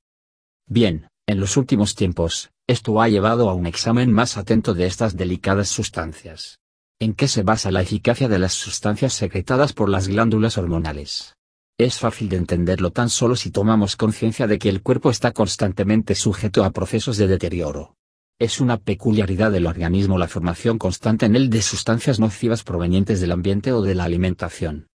Bien, 0.68 1.08
en 1.28 1.40
los 1.40 1.56
últimos 1.56 1.94
tiempos, 1.96 2.50
esto 2.68 3.02
ha 3.02 3.08
llevado 3.08 3.50
a 3.50 3.54
un 3.54 3.66
examen 3.66 4.12
más 4.12 4.36
atento 4.36 4.74
de 4.74 4.86
estas 4.86 5.16
delicadas 5.16 5.68
sustancias. 5.68 6.60
¿En 7.00 7.14
qué 7.14 7.26
se 7.26 7.42
basa 7.42 7.70
la 7.70 7.82
eficacia 7.82 8.28
de 8.28 8.38
las 8.38 8.54
sustancias 8.54 9.12
secretadas 9.12 9.72
por 9.72 9.88
las 9.88 10.08
glándulas 10.08 10.56
hormonales? 10.56 11.34
Es 11.78 11.98
fácil 11.98 12.28
de 12.28 12.36
entenderlo 12.36 12.90
tan 12.90 13.10
solo 13.10 13.36
si 13.36 13.50
tomamos 13.50 13.96
conciencia 13.96 14.46
de 14.46 14.58
que 14.58 14.68
el 14.68 14.82
cuerpo 14.82 15.10
está 15.10 15.32
constantemente 15.32 16.14
sujeto 16.14 16.64
a 16.64 16.70
procesos 16.70 17.16
de 17.18 17.26
deterioro. 17.26 17.96
Es 18.38 18.60
una 18.60 18.78
peculiaridad 18.78 19.50
del 19.50 19.66
organismo 19.66 20.18
la 20.18 20.28
formación 20.28 20.78
constante 20.78 21.26
en 21.26 21.36
él 21.36 21.50
de 21.50 21.60
sustancias 21.60 22.20
nocivas 22.20 22.62
provenientes 22.62 23.20
del 23.20 23.32
ambiente 23.32 23.72
o 23.72 23.82
de 23.82 23.94
la 23.94 24.04
alimentación. 24.04 24.86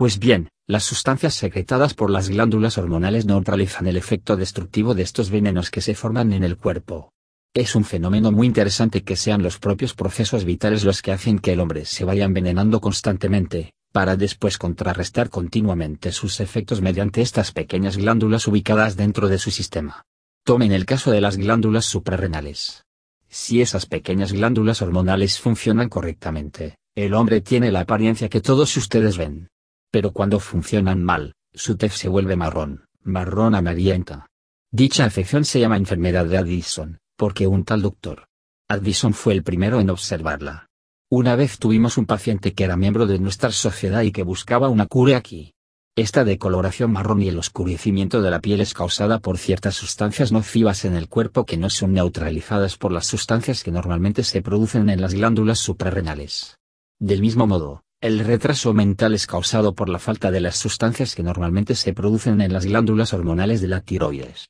Pues 0.00 0.18
bien, 0.18 0.48
las 0.66 0.84
sustancias 0.84 1.34
secretadas 1.34 1.92
por 1.92 2.08
las 2.08 2.30
glándulas 2.30 2.78
hormonales 2.78 3.26
neutralizan 3.26 3.86
el 3.86 3.98
efecto 3.98 4.34
destructivo 4.34 4.94
de 4.94 5.02
estos 5.02 5.28
venenos 5.28 5.70
que 5.70 5.82
se 5.82 5.94
forman 5.94 6.32
en 6.32 6.42
el 6.42 6.56
cuerpo. 6.56 7.12
Es 7.52 7.74
un 7.74 7.84
fenómeno 7.84 8.32
muy 8.32 8.46
interesante 8.46 9.02
que 9.02 9.14
sean 9.14 9.42
los 9.42 9.58
propios 9.58 9.92
procesos 9.92 10.46
vitales 10.46 10.84
los 10.84 11.02
que 11.02 11.12
hacen 11.12 11.38
que 11.38 11.52
el 11.52 11.60
hombre 11.60 11.84
se 11.84 12.06
vaya 12.06 12.24
envenenando 12.24 12.80
constantemente, 12.80 13.74
para 13.92 14.16
después 14.16 14.56
contrarrestar 14.56 15.28
continuamente 15.28 16.12
sus 16.12 16.40
efectos 16.40 16.80
mediante 16.80 17.20
estas 17.20 17.52
pequeñas 17.52 17.98
glándulas 17.98 18.48
ubicadas 18.48 18.96
dentro 18.96 19.28
de 19.28 19.36
su 19.36 19.50
sistema. 19.50 20.06
Tomen 20.46 20.72
el 20.72 20.86
caso 20.86 21.10
de 21.10 21.20
las 21.20 21.36
glándulas 21.36 21.84
suprarrenales. 21.84 22.86
Si 23.28 23.60
esas 23.60 23.84
pequeñas 23.84 24.32
glándulas 24.32 24.80
hormonales 24.80 25.38
funcionan 25.38 25.90
correctamente, 25.90 26.78
el 26.94 27.12
hombre 27.12 27.42
tiene 27.42 27.70
la 27.70 27.80
apariencia 27.80 28.30
que 28.30 28.40
todos 28.40 28.74
ustedes 28.78 29.18
ven. 29.18 29.50
Pero 29.90 30.12
cuando 30.12 30.40
funcionan 30.40 31.02
mal, 31.02 31.34
su 31.52 31.76
tez 31.76 31.94
se 31.94 32.08
vuelve 32.08 32.36
marrón, 32.36 32.84
marrón 33.02 33.54
amarillenta. 33.54 34.26
Dicha 34.70 35.04
afección 35.04 35.44
se 35.44 35.60
llama 35.60 35.76
enfermedad 35.76 36.26
de 36.26 36.38
Addison, 36.38 36.98
porque 37.16 37.46
un 37.46 37.64
tal 37.64 37.82
doctor 37.82 38.26
Addison 38.68 39.14
fue 39.14 39.32
el 39.32 39.42
primero 39.42 39.80
en 39.80 39.90
observarla. 39.90 40.68
Una 41.10 41.34
vez 41.34 41.58
tuvimos 41.58 41.98
un 41.98 42.06
paciente 42.06 42.54
que 42.54 42.62
era 42.62 42.76
miembro 42.76 43.04
de 43.06 43.18
nuestra 43.18 43.50
sociedad 43.50 44.02
y 44.02 44.12
que 44.12 44.22
buscaba 44.22 44.68
una 44.68 44.86
cura 44.86 45.16
aquí. 45.16 45.54
Esta 45.96 46.22
decoloración 46.22 46.92
marrón 46.92 47.20
y 47.20 47.28
el 47.28 47.38
oscurecimiento 47.38 48.22
de 48.22 48.30
la 48.30 48.40
piel 48.40 48.60
es 48.60 48.72
causada 48.72 49.18
por 49.18 49.38
ciertas 49.38 49.74
sustancias 49.74 50.30
nocivas 50.30 50.84
en 50.84 50.94
el 50.94 51.08
cuerpo 51.08 51.44
que 51.44 51.56
no 51.56 51.68
son 51.68 51.94
neutralizadas 51.94 52.76
por 52.76 52.92
las 52.92 53.06
sustancias 53.06 53.64
que 53.64 53.72
normalmente 53.72 54.22
se 54.22 54.40
producen 54.40 54.88
en 54.88 55.00
las 55.00 55.14
glándulas 55.14 55.58
suprarrenales. 55.58 56.58
Del 57.00 57.22
mismo 57.22 57.48
modo, 57.48 57.82
el 58.00 58.20
retraso 58.20 58.72
mental 58.72 59.12
es 59.12 59.26
causado 59.26 59.74
por 59.74 59.90
la 59.90 59.98
falta 59.98 60.30
de 60.30 60.40
las 60.40 60.56
sustancias 60.56 61.14
que 61.14 61.22
normalmente 61.22 61.74
se 61.74 61.92
producen 61.92 62.40
en 62.40 62.50
las 62.50 62.64
glándulas 62.64 63.12
hormonales 63.12 63.60
de 63.60 63.68
la 63.68 63.82
tiroides. 63.82 64.48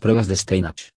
Pruebas 0.00 0.26
de 0.26 0.34
Steinach. 0.34 0.90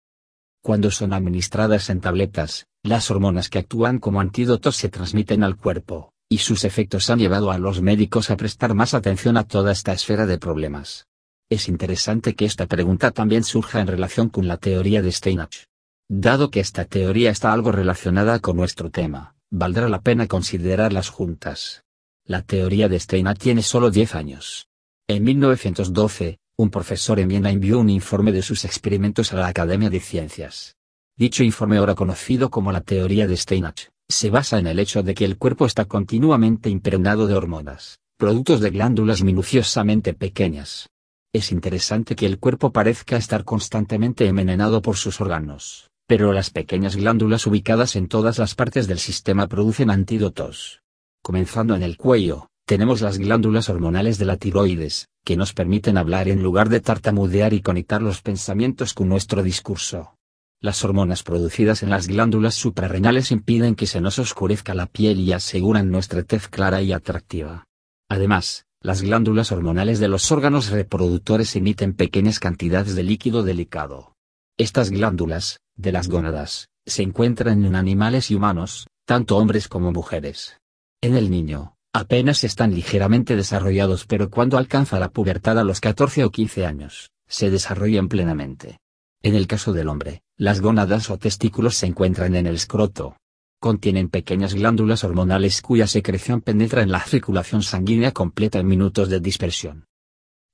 Cuando 0.63 0.89
son 0.89 1.13
administradas 1.13 1.91
en 1.91 2.01
tabletas, 2.01 2.65
las 2.81 3.11
hormonas 3.11 3.49
que 3.49 3.59
actúan 3.59 3.99
como 3.99 4.19
antídotos 4.19 4.77
se 4.77 4.89
transmiten 4.89 5.43
al 5.43 5.57
cuerpo, 5.57 6.11
y 6.27 6.39
sus 6.39 6.63
efectos 6.63 7.11
han 7.11 7.19
llevado 7.19 7.51
a 7.51 7.59
los 7.59 7.83
médicos 7.83 8.31
a 8.31 8.35
prestar 8.35 8.73
más 8.73 8.95
atención 8.95 9.37
a 9.37 9.43
toda 9.43 9.71
esta 9.71 9.93
esfera 9.93 10.25
de 10.25 10.39
problemas. 10.39 11.05
Es 11.51 11.69
interesante 11.69 12.33
que 12.33 12.45
esta 12.45 12.65
pregunta 12.65 13.11
también 13.11 13.43
surja 13.43 13.79
en 13.79 13.85
relación 13.85 14.29
con 14.29 14.47
la 14.47 14.57
teoría 14.57 15.03
de 15.03 15.11
Steinach. 15.11 15.65
Dado 16.09 16.49
que 16.49 16.61
esta 16.61 16.85
teoría 16.85 17.29
está 17.29 17.53
algo 17.53 17.71
relacionada 17.71 18.39
con 18.39 18.57
nuestro 18.57 18.89
tema, 18.89 19.34
valdrá 19.51 19.89
la 19.89 20.01
pena 20.01 20.27
considerarlas 20.27 21.09
juntas. 21.09 21.83
La 22.25 22.41
teoría 22.41 22.89
de 22.89 22.99
Steinach 22.99 23.37
tiene 23.37 23.61
solo 23.61 23.91
10 23.91 24.15
años. 24.15 24.67
En 25.07 25.23
1912, 25.23 26.39
un 26.57 26.69
profesor 26.69 27.19
en 27.19 27.27
Viena 27.27 27.51
envió 27.51 27.79
un 27.79 27.89
informe 27.89 28.31
de 28.31 28.41
sus 28.41 28.65
experimentos 28.65 29.33
a 29.33 29.37
la 29.37 29.47
Academia 29.47 29.89
de 29.89 29.99
Ciencias. 29.99 30.75
Dicho 31.17 31.43
informe 31.43 31.77
ahora 31.77 31.95
conocido 31.95 32.49
como 32.49 32.71
la 32.71 32.81
teoría 32.81 33.27
de 33.27 33.37
Steinach, 33.37 33.89
se 34.09 34.29
basa 34.29 34.59
en 34.59 34.67
el 34.67 34.79
hecho 34.79 35.03
de 35.03 35.13
que 35.13 35.25
el 35.25 35.37
cuerpo 35.37 35.65
está 35.65 35.85
continuamente 35.85 36.69
impregnado 36.69 37.27
de 37.27 37.35
hormonas, 37.35 37.99
productos 38.17 38.61
de 38.61 38.69
glándulas 38.69 39.23
minuciosamente 39.23 40.13
pequeñas. 40.13 40.89
Es 41.33 41.51
interesante 41.51 42.15
que 42.15 42.25
el 42.25 42.39
cuerpo 42.39 42.71
parezca 42.71 43.17
estar 43.17 43.43
constantemente 43.43 44.27
envenenado 44.27 44.81
por 44.81 44.95
sus 44.95 45.19
órganos, 45.21 45.91
pero 46.07 46.33
las 46.33 46.49
pequeñas 46.49 46.95
glándulas 46.95 47.47
ubicadas 47.47 47.95
en 47.95 48.07
todas 48.07 48.37
las 48.37 48.55
partes 48.55 48.87
del 48.87 48.99
sistema 48.99 49.47
producen 49.47 49.89
antídotos. 49.89 50.81
Comenzando 51.23 51.75
en 51.75 51.83
el 51.83 51.97
cuello, 51.97 52.49
tenemos 52.67 53.01
las 53.01 53.17
glándulas 53.17 53.69
hormonales 53.69 54.17
de 54.17 54.25
la 54.25 54.37
tiroides, 54.37 55.07
que 55.23 55.37
nos 55.37 55.53
permiten 55.53 55.97
hablar 55.97 56.27
en 56.27 56.43
lugar 56.43 56.69
de 56.69 56.81
tartamudear 56.81 57.53
y 57.53 57.61
conectar 57.61 58.01
los 58.01 58.21
pensamientos 58.21 58.93
con 58.93 59.09
nuestro 59.09 59.41
discurso. 59.41 60.15
Las 60.61 60.83
hormonas 60.83 61.23
producidas 61.23 61.83
en 61.83 61.89
las 61.89 62.07
glándulas 62.07 62.55
suprarrenales 62.55 63.31
impiden 63.31 63.75
que 63.75 63.87
se 63.87 64.01
nos 64.01 64.19
oscurezca 64.19 64.73
la 64.73 64.85
piel 64.85 65.19
y 65.19 65.33
aseguran 65.33 65.91
nuestra 65.91 66.23
tez 66.23 66.47
clara 66.47 66.81
y 66.81 66.93
atractiva. 66.93 67.65
Además, 68.09 68.65
las 68.81 69.01
glándulas 69.01 69.51
hormonales 69.51 69.99
de 69.99 70.07
los 70.07 70.31
órganos 70.31 70.69
reproductores 70.69 71.55
emiten 71.55 71.93
pequeñas 71.93 72.39
cantidades 72.39 72.95
de 72.95 73.03
líquido 73.03 73.43
delicado. 73.43 74.14
Estas 74.57 74.89
glándulas, 74.89 75.59
de 75.75 75.91
las 75.91 76.07
gónadas, 76.07 76.69
se 76.85 77.03
encuentran 77.03 77.65
en 77.65 77.75
animales 77.75 78.31
y 78.31 78.35
humanos, 78.35 78.87
tanto 79.05 79.35
hombres 79.35 79.67
como 79.67 79.91
mujeres. 79.91 80.61
En 81.01 81.17
el 81.17 81.29
niño, 81.29 81.75
apenas 81.91 82.45
están 82.45 82.73
ligeramente 82.73 83.35
desarrollados 83.35 84.05
pero 84.05 84.29
cuando 84.29 84.57
alcanza 84.57 84.97
la 84.97 85.09
pubertad 85.09 85.59
a 85.59 85.65
los 85.65 85.81
14 85.81 86.23
o 86.23 86.31
15 86.31 86.65
años, 86.65 87.11
se 87.27 87.49
desarrollan 87.49 88.07
plenamente. 88.07 88.79
En 89.21 89.35
el 89.35 89.45
caso 89.45 89.73
del 89.73 89.89
hombre, 89.89 90.21
las 90.37 90.61
gónadas 90.61 91.09
o 91.09 91.17
testículos 91.17 91.75
se 91.75 91.87
encuentran 91.87 92.33
en 92.33 92.47
el 92.47 92.55
escroto. 92.55 93.17
Contienen 93.59 94.07
pequeñas 94.07 94.53
glándulas 94.53 95.03
hormonales 95.03 95.61
cuya 95.61 95.85
secreción 95.85 96.39
penetra 96.39 96.81
en 96.81 96.93
la 96.93 97.01
circulación 97.01 97.61
sanguínea 97.61 98.13
completa 98.13 98.59
en 98.59 98.67
minutos 98.67 99.09
de 99.09 99.19
dispersión. 99.19 99.84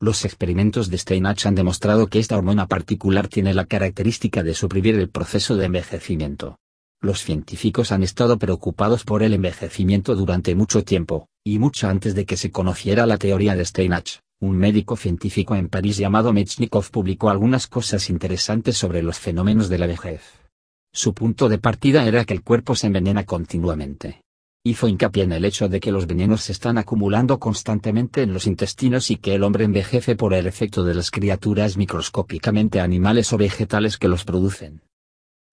Los 0.02 0.26
experimentos 0.26 0.90
de 0.90 0.98
Steinach 0.98 1.46
han 1.46 1.54
demostrado 1.54 2.08
que 2.08 2.18
esta 2.18 2.36
hormona 2.36 2.66
particular 2.66 3.28
tiene 3.28 3.54
la 3.54 3.66
característica 3.66 4.42
de 4.42 4.56
suprimir 4.56 4.96
el 4.96 5.10
proceso 5.10 5.56
de 5.56 5.66
envejecimiento. 5.66 6.58
Los 7.02 7.24
científicos 7.24 7.92
han 7.92 8.02
estado 8.02 8.40
preocupados 8.40 9.04
por 9.04 9.22
el 9.22 9.36
envejecimiento 9.36 10.16
durante 10.16 10.56
mucho 10.56 10.84
tiempo, 10.84 11.28
y 11.44 11.60
mucho 11.60 11.88
antes 11.88 12.16
de 12.16 12.26
que 12.26 12.36
se 12.36 12.50
conociera 12.50 13.06
la 13.06 13.18
teoría 13.18 13.56
de 13.56 13.64
Steinach. 13.64 14.18
Un 14.40 14.58
médico 14.58 14.98
científico 14.98 15.54
en 15.56 15.70
París 15.70 15.98
llamado 15.98 16.34
Mechnikov 16.34 16.90
publicó 16.90 17.30
algunas 17.30 17.68
cosas 17.68 18.10
interesantes 18.10 18.78
sobre 18.78 19.04
los 19.04 19.20
fenómenos 19.20 19.70
de 19.70 19.78
la 19.78 19.86
vejez. 19.86 20.24
Su 20.92 21.14
punto 21.14 21.48
de 21.48 21.60
partida 21.60 22.08
era 22.08 22.26
que 22.26 22.34
el 22.34 22.42
cuerpo 22.42 22.74
se 22.74 22.88
envenena 22.88 23.24
continuamente. 23.24 24.21
Hizo 24.64 24.88
hincapié 24.88 25.24
en 25.24 25.32
el 25.32 25.44
hecho 25.44 25.70
de 25.70 25.80
que 25.80 25.92
los 25.92 26.06
venenos 26.06 26.42
se 26.42 26.52
están 26.52 26.78
acumulando 26.78 27.40
constantemente 27.40 28.22
en 28.22 28.32
los 28.32 28.46
intestinos 28.46 29.10
y 29.10 29.18
que 29.18 29.34
el 29.34 29.44
hombre 29.44 29.66
envejece 29.66 30.16
por 30.16 30.36
el 30.36 30.46
efecto 30.46 30.84
de 30.84 30.94
las 30.94 31.10
criaturas 31.10 31.78
microscópicamente 31.78 32.80
animales 32.80 33.34
o 33.34 33.38
vegetales 33.38 33.98
que 33.98 34.08
los 34.08 34.24
producen. 34.24 34.84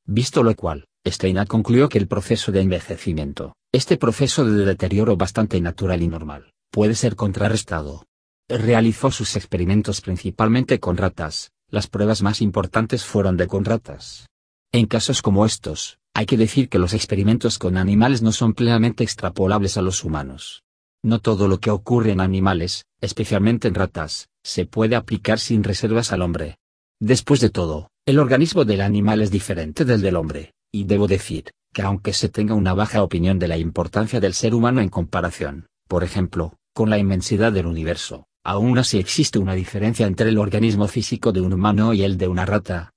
Visto 0.04 0.42
lo 0.42 0.54
cual, 0.54 0.84
Steinach 1.06 1.48
concluyó 1.48 1.88
que 1.88 1.96
el 1.96 2.06
proceso 2.06 2.52
de 2.52 2.60
envejecimiento, 2.60 3.54
este 3.72 3.96
proceso 3.96 4.44
de 4.44 4.66
deterioro 4.66 5.16
bastante 5.16 5.58
natural 5.58 6.02
y 6.02 6.08
normal, 6.08 6.52
puede 6.70 6.94
ser 6.94 7.16
contrarrestado. 7.16 8.04
Realizó 8.46 9.10
sus 9.10 9.36
experimentos 9.36 10.02
principalmente 10.02 10.80
con 10.80 10.98
ratas, 10.98 11.50
las 11.70 11.86
pruebas 11.86 12.20
más 12.20 12.42
importantes 12.42 13.06
fueron 13.06 13.38
de 13.38 13.46
con 13.46 13.64
ratas. 13.64 14.26
En 14.70 14.84
casos 14.84 15.22
como 15.22 15.46
estos, 15.46 15.97
hay 16.18 16.26
que 16.26 16.36
decir 16.36 16.68
que 16.68 16.80
los 16.80 16.94
experimentos 16.94 17.60
con 17.60 17.76
animales 17.76 18.22
no 18.22 18.32
son 18.32 18.52
plenamente 18.52 19.04
extrapolables 19.04 19.76
a 19.76 19.82
los 19.82 20.02
humanos. 20.02 20.64
No 21.00 21.20
todo 21.20 21.46
lo 21.46 21.60
que 21.60 21.70
ocurre 21.70 22.10
en 22.10 22.20
animales, 22.20 22.86
especialmente 23.00 23.68
en 23.68 23.76
ratas, 23.76 24.28
se 24.42 24.66
puede 24.66 24.96
aplicar 24.96 25.38
sin 25.38 25.62
reservas 25.62 26.12
al 26.12 26.22
hombre. 26.22 26.56
Después 26.98 27.40
de 27.40 27.50
todo, 27.50 27.92
El 28.04 28.18
organismo 28.18 28.64
del 28.64 28.80
animal 28.80 29.22
es 29.22 29.30
diferente 29.30 29.84
del 29.84 30.00
del 30.00 30.16
hombre, 30.16 30.54
y 30.72 30.84
debo 30.84 31.06
decir, 31.06 31.52
que 31.72 31.82
aunque 31.82 32.12
se 32.12 32.28
tenga 32.28 32.54
una 32.54 32.74
baja 32.74 33.04
opinión 33.04 33.38
de 33.38 33.46
la 33.46 33.56
importancia 33.56 34.18
del 34.18 34.34
ser 34.34 34.56
humano 34.56 34.80
en 34.80 34.88
comparación, 34.88 35.68
por 35.86 36.02
ejemplo, 36.02 36.54
con 36.74 36.90
la 36.90 36.98
inmensidad 36.98 37.52
del 37.52 37.66
universo, 37.66 38.26
aún 38.42 38.76
así 38.76 38.98
existe 38.98 39.38
una 39.38 39.54
diferencia 39.54 40.08
entre 40.08 40.30
el 40.30 40.38
organismo 40.38 40.88
físico 40.88 41.30
de 41.30 41.42
un 41.42 41.52
humano 41.52 41.94
y 41.94 42.02
el 42.02 42.18
de 42.18 42.26
una 42.26 42.44
rata. 42.44 42.90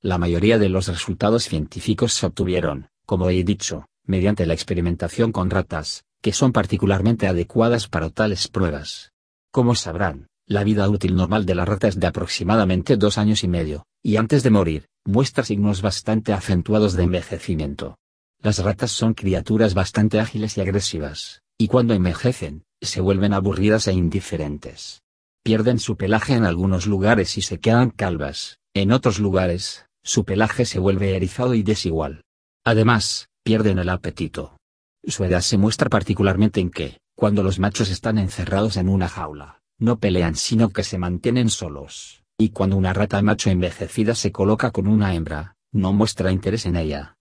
La 0.00 0.16
mayoría 0.16 0.58
de 0.58 0.68
los 0.68 0.86
resultados 0.86 1.44
científicos 1.44 2.12
se 2.12 2.26
obtuvieron, 2.26 2.88
como 3.04 3.30
he 3.30 3.42
dicho, 3.42 3.86
mediante 4.04 4.46
la 4.46 4.54
experimentación 4.54 5.32
con 5.32 5.50
ratas, 5.50 6.04
que 6.22 6.32
son 6.32 6.52
particularmente 6.52 7.26
adecuadas 7.26 7.88
para 7.88 8.08
tales 8.08 8.46
pruebas. 8.46 9.12
Como 9.50 9.74
sabrán, 9.74 10.28
la 10.46 10.62
vida 10.62 10.88
útil 10.88 11.16
normal 11.16 11.46
de 11.46 11.56
la 11.56 11.64
rata 11.64 11.88
es 11.88 11.98
de 11.98 12.06
aproximadamente 12.06 12.96
dos 12.96 13.18
años 13.18 13.42
y 13.42 13.48
medio, 13.48 13.86
y 14.00 14.16
antes 14.16 14.44
de 14.44 14.50
morir, 14.50 14.86
muestra 15.04 15.42
signos 15.42 15.82
bastante 15.82 16.32
acentuados 16.32 16.92
de 16.94 17.02
envejecimiento. 17.02 17.98
Las 18.40 18.60
ratas 18.60 18.92
son 18.92 19.14
criaturas 19.14 19.74
bastante 19.74 20.20
ágiles 20.20 20.56
y 20.56 20.60
agresivas, 20.60 21.42
y 21.58 21.66
cuando 21.66 21.94
envejecen, 21.94 22.62
se 22.80 23.00
vuelven 23.00 23.32
aburridas 23.32 23.88
e 23.88 23.94
indiferentes. 23.94 25.02
Pierden 25.42 25.80
su 25.80 25.96
pelaje 25.96 26.34
en 26.34 26.44
algunos 26.44 26.86
lugares 26.86 27.36
y 27.36 27.42
se 27.42 27.58
quedan 27.58 27.90
calvas, 27.90 28.60
en 28.74 28.92
otros 28.92 29.18
lugares, 29.18 29.87
su 30.02 30.24
pelaje 30.24 30.64
se 30.64 30.78
vuelve 30.78 31.16
erizado 31.16 31.54
y 31.54 31.62
desigual. 31.62 32.22
Además, 32.64 33.28
pierden 33.44 33.78
el 33.78 33.88
apetito. 33.88 34.56
Su 35.04 35.24
edad 35.24 35.40
se 35.40 35.58
muestra 35.58 35.88
particularmente 35.88 36.60
en 36.60 36.70
que, 36.70 36.98
cuando 37.14 37.42
los 37.42 37.58
machos 37.58 37.90
están 37.90 38.18
encerrados 38.18 38.76
en 38.76 38.88
una 38.88 39.08
jaula, 39.08 39.60
no 39.78 39.98
pelean 39.98 40.34
sino 40.34 40.70
que 40.70 40.84
se 40.84 40.98
mantienen 40.98 41.50
solos, 41.50 42.24
y 42.36 42.50
cuando 42.50 42.76
una 42.76 42.92
rata 42.92 43.22
macho 43.22 43.50
envejecida 43.50 44.14
se 44.14 44.32
coloca 44.32 44.70
con 44.70 44.86
una 44.86 45.14
hembra, 45.14 45.56
no 45.72 45.92
muestra 45.92 46.32
interés 46.32 46.66
en 46.66 46.76
ella. 46.76 47.16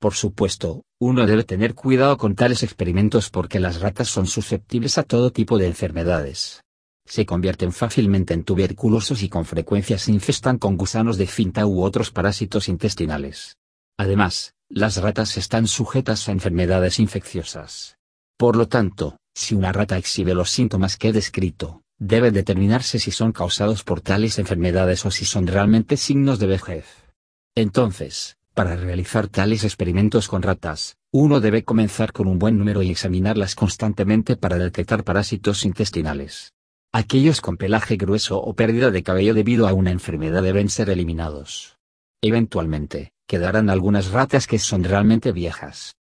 Por 0.00 0.14
supuesto, 0.14 0.82
uno 1.00 1.26
debe 1.26 1.44
tener 1.44 1.74
cuidado 1.74 2.18
con 2.18 2.34
tales 2.34 2.62
experimentos 2.62 3.30
porque 3.30 3.60
las 3.60 3.80
ratas 3.80 4.08
son 4.08 4.26
susceptibles 4.26 4.98
a 4.98 5.02
todo 5.02 5.30
tipo 5.30 5.56
de 5.56 5.66
enfermedades. 5.66 6.63
Se 7.06 7.26
convierten 7.26 7.72
fácilmente 7.72 8.34
en 8.34 8.44
tuberculosos 8.44 9.22
y 9.22 9.28
con 9.28 9.44
frecuencia 9.44 9.98
se 9.98 10.10
infestan 10.12 10.58
con 10.58 10.76
gusanos 10.76 11.18
de 11.18 11.26
cinta 11.26 11.66
u 11.66 11.82
otros 11.82 12.10
parásitos 12.10 12.68
intestinales. 12.68 13.56
Además, 13.98 14.54
las 14.68 14.96
ratas 14.96 15.36
están 15.36 15.66
sujetas 15.66 16.28
a 16.28 16.32
enfermedades 16.32 16.98
infecciosas. 16.98 17.98
Por 18.38 18.56
lo 18.56 18.66
tanto, 18.66 19.18
si 19.34 19.54
una 19.54 19.72
rata 19.72 19.98
exhibe 19.98 20.34
los 20.34 20.50
síntomas 20.50 20.96
que 20.96 21.08
he 21.08 21.12
descrito, 21.12 21.82
debe 21.98 22.30
determinarse 22.30 22.98
si 22.98 23.10
son 23.10 23.32
causados 23.32 23.84
por 23.84 24.00
tales 24.00 24.38
enfermedades 24.38 25.04
o 25.06 25.10
si 25.10 25.24
son 25.24 25.46
realmente 25.46 25.96
signos 25.96 26.38
de 26.38 26.46
vejez. 26.46 26.86
Entonces, 27.54 28.36
para 28.54 28.76
realizar 28.76 29.28
tales 29.28 29.62
experimentos 29.64 30.28
con 30.28 30.42
ratas, 30.42 30.96
uno 31.12 31.40
debe 31.40 31.64
comenzar 31.64 32.12
con 32.12 32.26
un 32.26 32.38
buen 32.38 32.58
número 32.58 32.82
y 32.82 32.90
examinarlas 32.90 33.54
constantemente 33.54 34.36
para 34.36 34.58
detectar 34.58 35.04
parásitos 35.04 35.64
intestinales. 35.64 36.53
Aquellos 36.94 37.40
con 37.40 37.56
pelaje 37.56 37.96
grueso 37.96 38.38
o 38.38 38.54
pérdida 38.54 38.92
de 38.92 39.02
cabello 39.02 39.34
debido 39.34 39.66
a 39.66 39.72
una 39.72 39.90
enfermedad 39.90 40.44
deben 40.44 40.68
ser 40.68 40.90
eliminados. 40.90 41.76
Eventualmente, 42.22 43.12
quedarán 43.26 43.68
algunas 43.68 44.12
ratas 44.12 44.46
que 44.46 44.60
son 44.60 44.84
realmente 44.84 45.32
viejas. 45.32 45.96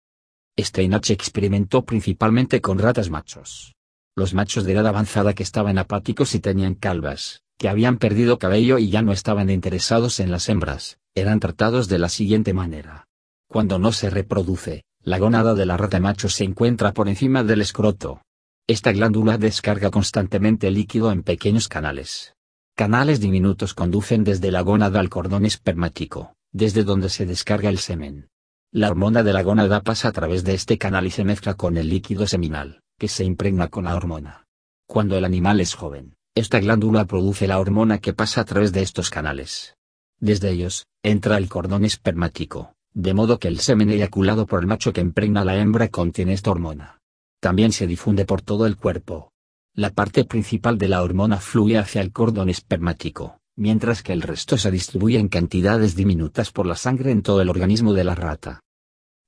Steinach 0.60 1.12
experimentó 1.12 1.86
principalmente 1.86 2.60
con 2.60 2.80
ratas 2.80 3.10
machos 3.12 3.76
los 4.20 4.34
machos 4.34 4.66
de 4.66 4.74
edad 4.74 4.86
avanzada 4.86 5.34
que 5.34 5.44
estaban 5.44 5.78
apáticos 5.78 6.36
y 6.36 6.42
tenían 6.42 6.76
calvas, 6.76 7.42
que 7.58 7.70
habían 7.70 7.98
perdido 7.98 8.38
cabello 8.38 8.78
y 8.78 8.90
ya 8.90 9.02
no 9.02 9.14
estaban 9.14 9.50
interesados 9.50 10.20
en 10.20 10.30
las 10.30 10.50
hembras, 10.50 10.98
eran 11.16 11.40
tratados 11.40 11.88
de 11.88 12.00
la 12.00 12.10
siguiente 12.10 12.54
manera. 12.54 13.08
Cuando 13.48 13.80
no 13.80 13.94
se 13.94 14.10
reproduce, 14.10 14.84
la 15.02 15.20
gónada 15.20 15.54
de 15.56 15.66
la 15.66 15.78
rata 15.78 16.02
macho 16.02 16.28
se 16.28 16.44
encuentra 16.44 16.92
por 16.94 17.08
encima 17.08 17.46
del 17.46 17.62
escroto. 17.62 18.22
Esta 18.70 18.92
glándula 18.92 19.40
descarga 19.40 19.90
constantemente 19.90 20.70
líquido 20.70 21.12
en 21.12 21.24
pequeños 21.24 21.68
canales. 21.68 22.36
Canales 22.76 23.20
diminutos 23.20 23.74
conducen 23.74 24.24
desde 24.24 24.52
la 24.52 24.62
gónada 24.62 25.00
al 25.00 25.10
cordón 25.10 25.48
espermático, 25.48 26.36
desde 26.52 26.84
donde 26.84 27.10
se 27.10 27.26
descarga 27.26 27.70
el 27.70 27.80
semen. 27.80 28.30
La 28.72 28.92
hormona 28.92 29.24
de 29.24 29.34
la 29.34 29.42
gónada 29.42 29.82
pasa 29.82 30.10
a 30.10 30.12
través 30.12 30.44
de 30.44 30.54
este 30.54 30.78
canal 30.78 31.08
y 31.08 31.10
se 31.10 31.24
mezcla 31.24 31.56
con 31.56 31.78
el 31.78 31.90
líquido 31.90 32.28
seminal 32.28 32.82
que 33.00 33.08
se 33.08 33.24
impregna 33.24 33.70
con 33.70 33.86
la 33.86 33.96
hormona. 33.96 34.46
Cuando 34.86 35.18
el 35.18 35.26
animal 35.26 35.62
es 35.62 35.74
joven, 35.74 36.14
esta 36.36 36.60
glándula 36.60 37.06
produce 37.06 37.48
la 37.48 37.60
hormona 37.60 37.98
que 37.98 38.14
pasa 38.14 38.42
a 38.42 38.46
través 38.46 38.72
de 38.72 38.84
estos 38.84 39.10
canales. 39.10 39.78
Desde 40.20 40.52
ellos, 40.52 40.86
entra 41.02 41.38
el 41.38 41.50
cordón 41.50 41.86
espermático, 41.86 42.76
de 42.94 43.16
modo 43.16 43.40
que 43.40 43.48
el 43.48 43.62
semen 43.62 43.90
eyaculado 43.90 44.46
por 44.46 44.60
el 44.60 44.68
macho 44.68 44.94
que 44.94 45.02
impregna 45.02 45.42
a 45.42 45.46
la 45.46 45.58
hembra 45.58 45.88
contiene 45.88 46.34
esta 46.34 46.52
hormona. 46.52 46.99
También 47.40 47.72
se 47.72 47.88
difunde 47.88 48.26
por 48.26 48.42
todo 48.42 48.66
el 48.66 48.76
cuerpo. 48.76 49.32
La 49.74 49.92
parte 49.92 50.26
principal 50.26 50.78
de 50.78 50.90
la 50.90 51.02
hormona 51.02 51.38
fluye 51.38 51.78
hacia 51.78 52.02
el 52.02 52.12
cordón 52.12 52.50
espermático, 52.50 53.40
mientras 53.56 54.04
que 54.04 54.12
el 54.12 54.22
resto 54.22 54.58
se 54.58 54.72
distribuye 54.72 55.20
en 55.20 55.30
cantidades 55.30 55.96
diminutas 55.96 56.52
por 56.52 56.66
la 56.66 56.76
sangre 56.76 57.12
en 57.12 57.22
todo 57.22 57.42
el 57.42 57.50
organismo 57.50 57.94
de 57.94 58.04
la 58.04 58.16
rata. 58.16 58.62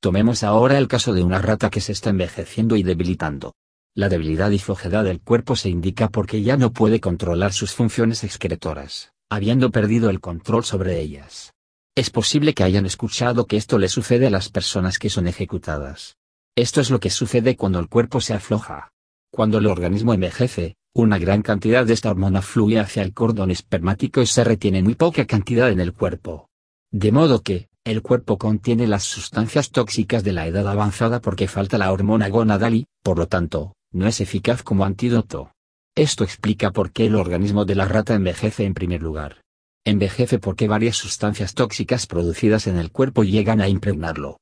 Tomemos 0.01 0.43
ahora 0.43 0.77
el 0.77 0.87
caso 0.87 1.13
de 1.13 1.23
una 1.23 1.39
rata 1.39 1.69
que 1.69 1.79
se 1.79 1.93
está 1.93 2.09
envejeciendo 2.09 2.75
y 2.75 2.83
debilitando. 2.83 3.53
La 3.95 4.09
debilidad 4.09 4.49
y 4.51 4.59
flojedad 4.59 5.03
del 5.03 5.21
cuerpo 5.21 5.55
se 5.55 5.69
indica 5.69 6.09
porque 6.09 6.41
ya 6.41 6.57
no 6.57 6.73
puede 6.73 6.99
controlar 6.99 7.53
sus 7.53 7.73
funciones 7.73 8.23
excretoras, 8.23 9.11
habiendo 9.29 9.69
perdido 9.71 10.09
el 10.09 10.19
control 10.19 10.65
sobre 10.65 10.99
ellas. 10.99 11.53
Es 11.93 12.09
posible 12.09 12.53
que 12.53 12.63
hayan 12.63 12.85
escuchado 12.85 13.45
que 13.47 13.57
esto 13.57 13.77
le 13.77 13.89
sucede 13.89 14.27
a 14.27 14.31
las 14.31 14.49
personas 14.49 14.97
que 14.97 15.09
son 15.09 15.27
ejecutadas. 15.27 16.17
Esto 16.55 16.81
es 16.81 16.89
lo 16.89 16.99
que 16.99 17.09
sucede 17.09 17.55
cuando 17.55 17.79
el 17.79 17.87
cuerpo 17.87 18.19
se 18.19 18.33
afloja. 18.33 18.89
Cuando 19.31 19.59
el 19.59 19.67
organismo 19.67 20.13
envejece, 20.13 20.75
una 20.93 21.17
gran 21.17 21.41
cantidad 21.41 21.85
de 21.85 21.93
esta 21.93 22.11
hormona 22.11 22.41
fluye 22.41 22.77
hacia 22.77 23.03
el 23.03 23.13
cordón 23.13 23.51
espermático 23.51 24.21
y 24.21 24.25
se 24.25 24.43
retiene 24.43 24.83
muy 24.83 24.95
poca 24.95 25.25
cantidad 25.25 25.71
en 25.71 25.79
el 25.79 25.93
cuerpo. 25.93 26.49
De 26.91 27.13
modo 27.13 27.41
que, 27.41 27.69
el 27.85 28.01
cuerpo 28.01 28.37
contiene 28.37 28.85
las 28.85 29.03
sustancias 29.03 29.71
tóxicas 29.71 30.25
de 30.25 30.33
la 30.33 30.45
edad 30.45 30.67
avanzada 30.67 31.21
porque 31.21 31.47
falta 31.47 31.77
la 31.77 31.91
hormona 31.93 32.27
gonadal 32.27 32.75
y, 32.75 32.87
por 33.01 33.17
lo 33.17 33.27
tanto, 33.27 33.73
no 33.93 34.05
es 34.05 34.19
eficaz 34.19 34.61
como 34.61 34.83
antídoto. 34.83 35.53
Esto 35.95 36.25
explica 36.25 36.71
por 36.71 36.91
qué 36.91 37.05
el 37.05 37.15
organismo 37.15 37.63
de 37.63 37.75
la 37.75 37.85
rata 37.85 38.13
envejece 38.13 38.65
en 38.65 38.73
primer 38.73 39.01
lugar. 39.01 39.41
Envejece 39.85 40.37
porque 40.37 40.67
varias 40.67 40.97
sustancias 40.97 41.53
tóxicas 41.53 42.07
producidas 42.07 42.67
en 42.67 42.77
el 42.77 42.91
cuerpo 42.91 43.23
llegan 43.23 43.61
a 43.61 43.69
impregnarlo. 43.69 44.37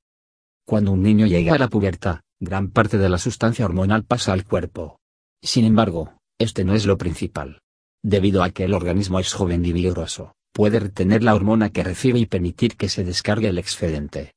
Cuando 0.70 0.92
un 0.92 1.02
niño 1.02 1.26
llega 1.26 1.56
a 1.56 1.58
la 1.58 1.68
pubertad, 1.68 2.20
gran 2.40 2.70
parte 2.70 3.00
de 3.00 3.10
la 3.10 3.18
sustancia 3.18 3.66
hormonal 3.66 4.04
pasa 4.04 4.34
al 4.34 4.46
cuerpo. 4.46 5.00
Sin 5.42 5.66
embargo, 5.66 6.14
este 6.38 6.64
no 6.64 6.76
es 6.76 6.86
lo 6.86 6.96
principal. 6.96 7.64
Debido 8.04 8.44
a 8.44 8.52
que 8.52 8.66
el 8.66 8.76
organismo 8.76 9.20
es 9.20 9.34
joven 9.34 9.66
y 9.66 9.74
vigoroso, 9.74 10.36
puede 10.54 10.80
retener 10.80 11.24
la 11.24 11.34
hormona 11.34 11.72
que 11.72 11.84
recibe 11.84 12.20
y 12.20 12.28
permitir 12.28 12.78
que 12.78 12.88
se 12.88 13.04
descargue 13.04 13.48
el 13.48 13.58
excedente. 13.58 14.36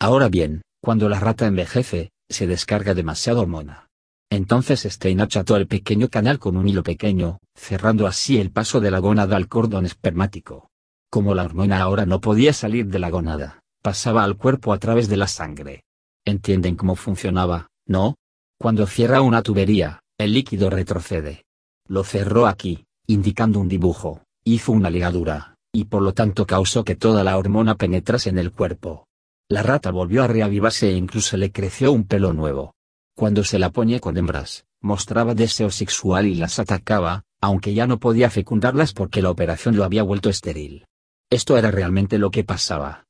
Ahora 0.00 0.30
bien, 0.30 0.62
cuando 0.80 1.10
la 1.10 1.20
rata 1.20 1.46
envejece, 1.46 2.12
se 2.30 2.46
descarga 2.46 2.94
demasiada 2.94 3.42
hormona. 3.42 3.88
Entonces 4.30 4.84
Stein 4.84 5.20
acható 5.20 5.54
el 5.56 5.66
pequeño 5.66 6.08
canal 6.08 6.38
con 6.38 6.56
un 6.56 6.66
hilo 6.66 6.82
pequeño, 6.82 7.40
cerrando 7.54 8.06
así 8.06 8.38
el 8.38 8.52
paso 8.52 8.80
de 8.80 8.90
la 8.90 9.00
gónada 9.00 9.36
al 9.36 9.48
cordón 9.48 9.84
espermático. 9.84 10.70
Como 11.10 11.34
la 11.34 11.44
hormona 11.44 11.82
ahora 11.82 12.06
no 12.06 12.22
podía 12.22 12.54
salir 12.54 12.86
de 12.86 13.00
la 13.00 13.10
gónada, 13.10 13.60
pasaba 13.82 14.24
al 14.24 14.36
cuerpo 14.36 14.72
a 14.72 14.78
través 14.78 15.08
de 15.08 15.16
la 15.16 15.26
sangre. 15.26 15.84
¿Entienden 16.24 16.76
cómo 16.76 16.96
funcionaba, 16.96 17.68
no? 17.86 18.16
Cuando 18.58 18.86
cierra 18.86 19.22
una 19.22 19.42
tubería, 19.42 20.00
el 20.18 20.32
líquido 20.32 20.70
retrocede. 20.70 21.44
Lo 21.86 22.04
cerró 22.04 22.46
aquí, 22.46 22.84
indicando 23.06 23.60
un 23.60 23.68
dibujo 23.68 24.22
hizo 24.54 24.72
una 24.72 24.90
ligadura, 24.90 25.56
y 25.72 25.84
por 25.84 26.02
lo 26.02 26.14
tanto 26.14 26.46
causó 26.46 26.84
que 26.84 26.96
toda 26.96 27.22
la 27.24 27.36
hormona 27.36 27.74
penetrase 27.74 28.30
en 28.30 28.38
el 28.38 28.52
cuerpo. 28.52 29.06
La 29.48 29.62
rata 29.62 29.90
volvió 29.90 30.22
a 30.22 30.26
reavivarse 30.26 30.88
e 30.88 30.92
incluso 30.92 31.36
le 31.36 31.52
creció 31.52 31.92
un 31.92 32.04
pelo 32.04 32.32
nuevo. 32.32 32.74
Cuando 33.14 33.44
se 33.44 33.58
la 33.58 33.70
ponía 33.70 34.00
con 34.00 34.16
hembras, 34.16 34.66
mostraba 34.80 35.34
deseo 35.34 35.70
sexual 35.70 36.26
y 36.26 36.34
las 36.34 36.58
atacaba, 36.58 37.24
aunque 37.40 37.74
ya 37.74 37.86
no 37.86 37.98
podía 37.98 38.30
fecundarlas 38.30 38.92
porque 38.92 39.22
la 39.22 39.30
operación 39.30 39.76
lo 39.76 39.84
había 39.84 40.02
vuelto 40.02 40.30
estéril. 40.30 40.86
Esto 41.30 41.58
era 41.58 41.70
realmente 41.70 42.18
lo 42.18 42.30
que 42.30 42.44
pasaba. 42.44 43.04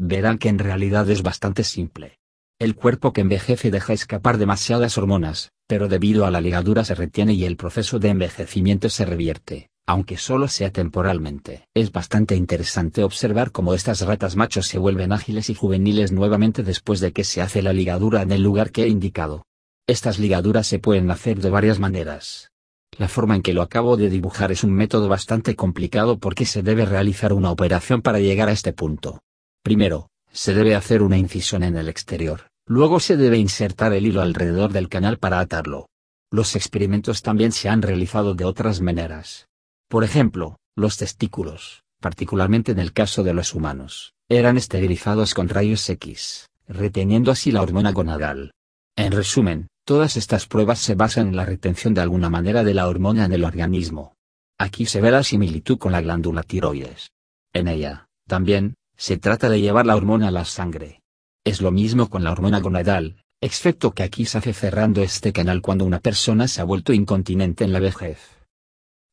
Verán 0.00 0.38
que 0.38 0.48
en 0.48 0.58
realidad 0.58 1.10
es 1.10 1.22
bastante 1.22 1.64
simple. 1.64 2.18
El 2.58 2.76
cuerpo 2.76 3.12
que 3.12 3.20
envejece 3.20 3.70
deja 3.70 3.92
escapar 3.92 4.38
demasiadas 4.38 4.96
hormonas, 4.96 5.50
pero 5.66 5.88
debido 5.88 6.24
a 6.24 6.30
la 6.30 6.40
ligadura 6.40 6.84
se 6.84 6.94
retiene 6.94 7.34
y 7.34 7.44
el 7.44 7.56
proceso 7.56 7.98
de 7.98 8.08
envejecimiento 8.08 8.88
se 8.88 9.04
revierte 9.04 9.70
aunque 9.88 10.18
solo 10.18 10.48
sea 10.48 10.70
temporalmente. 10.70 11.66
Es 11.72 11.92
bastante 11.92 12.36
interesante 12.36 13.02
observar 13.02 13.52
cómo 13.52 13.72
estas 13.72 14.02
ratas 14.02 14.36
machos 14.36 14.66
se 14.66 14.78
vuelven 14.78 15.12
ágiles 15.12 15.48
y 15.48 15.54
juveniles 15.54 16.12
nuevamente 16.12 16.62
después 16.62 17.00
de 17.00 17.12
que 17.12 17.24
se 17.24 17.40
hace 17.40 17.62
la 17.62 17.72
ligadura 17.72 18.20
en 18.20 18.30
el 18.32 18.42
lugar 18.42 18.70
que 18.70 18.82
he 18.82 18.88
indicado. 18.88 19.46
Estas 19.86 20.18
ligaduras 20.18 20.66
se 20.66 20.78
pueden 20.78 21.10
hacer 21.10 21.40
de 21.40 21.48
varias 21.48 21.78
maneras. 21.78 22.50
La 22.98 23.08
forma 23.08 23.34
en 23.34 23.40
que 23.40 23.54
lo 23.54 23.62
acabo 23.62 23.96
de 23.96 24.10
dibujar 24.10 24.52
es 24.52 24.62
un 24.62 24.74
método 24.74 25.08
bastante 25.08 25.56
complicado 25.56 26.18
porque 26.18 26.44
se 26.44 26.62
debe 26.62 26.84
realizar 26.84 27.32
una 27.32 27.50
operación 27.50 28.02
para 28.02 28.20
llegar 28.20 28.50
a 28.50 28.52
este 28.52 28.74
punto. 28.74 29.22
Primero, 29.62 30.08
se 30.32 30.54
debe 30.54 30.74
hacer 30.74 31.02
una 31.02 31.18
incisión 31.18 31.62
en 31.62 31.76
el 31.76 31.88
exterior, 31.88 32.48
luego 32.66 33.00
se 33.00 33.16
debe 33.16 33.38
insertar 33.38 33.92
el 33.92 34.06
hilo 34.06 34.20
alrededor 34.20 34.72
del 34.72 34.88
canal 34.88 35.18
para 35.18 35.40
atarlo. 35.40 35.86
Los 36.30 36.56
experimentos 36.56 37.22
también 37.22 37.52
se 37.52 37.68
han 37.68 37.82
realizado 37.82 38.34
de 38.34 38.44
otras 38.44 38.80
maneras. 38.80 39.48
Por 39.88 40.04
ejemplo, 40.04 40.58
los 40.76 40.96
testículos, 40.96 41.82
particularmente 42.00 42.72
en 42.72 42.78
el 42.78 42.92
caso 42.92 43.22
de 43.22 43.34
los 43.34 43.54
humanos, 43.54 44.12
eran 44.28 44.56
esterilizados 44.56 45.34
con 45.34 45.48
rayos 45.48 45.88
X, 45.88 46.48
reteniendo 46.66 47.30
así 47.30 47.50
la 47.50 47.62
hormona 47.62 47.92
gonadal. 47.92 48.52
En 48.96 49.12
resumen, 49.12 49.68
Todas 49.88 50.18
estas 50.18 50.44
pruebas 50.44 50.80
se 50.80 50.94
basan 50.94 51.28
en 51.28 51.36
la 51.36 51.46
retención 51.46 51.94
de 51.94 52.02
alguna 52.02 52.28
manera 52.28 52.62
de 52.62 52.74
la 52.74 52.88
hormona 52.88 53.24
en 53.24 53.32
el 53.32 53.42
organismo. 53.42 54.12
Aquí 54.58 54.84
se 54.84 55.00
ve 55.00 55.10
la 55.10 55.22
similitud 55.22 55.78
con 55.78 55.92
la 55.92 56.02
glándula 56.02 56.42
tiroides. 56.42 57.10
En 57.54 57.68
ella, 57.68 58.06
también, 58.26 58.74
se 58.98 59.16
trata 59.16 59.48
de 59.48 59.60
llevar 59.60 59.86
la 59.86 59.94
hormona 59.94 60.28
a 60.28 60.32
la 60.32 60.44
sangre. 60.44 61.02
Es 61.44 61.62
lo 61.62 61.70
mismo 61.70 62.10
con 62.10 62.24
la 62.24 62.32
hormona 62.32 62.58
gonadal, 62.58 63.22
excepto 63.40 63.92
que 63.92 64.02
aquí 64.02 64.24
se 64.24 64.38
hace 64.38 64.52
cerrando 64.52 65.02
este 65.02 65.32
canal 65.32 65.62
cuando 65.62 65.84
una 65.84 66.00
persona 66.00 66.48
se 66.48 66.60
ha 66.60 66.64
vuelto 66.64 66.92
incontinente 66.92 67.62
en 67.62 67.72
la 67.72 67.78
vejez. 67.78 68.18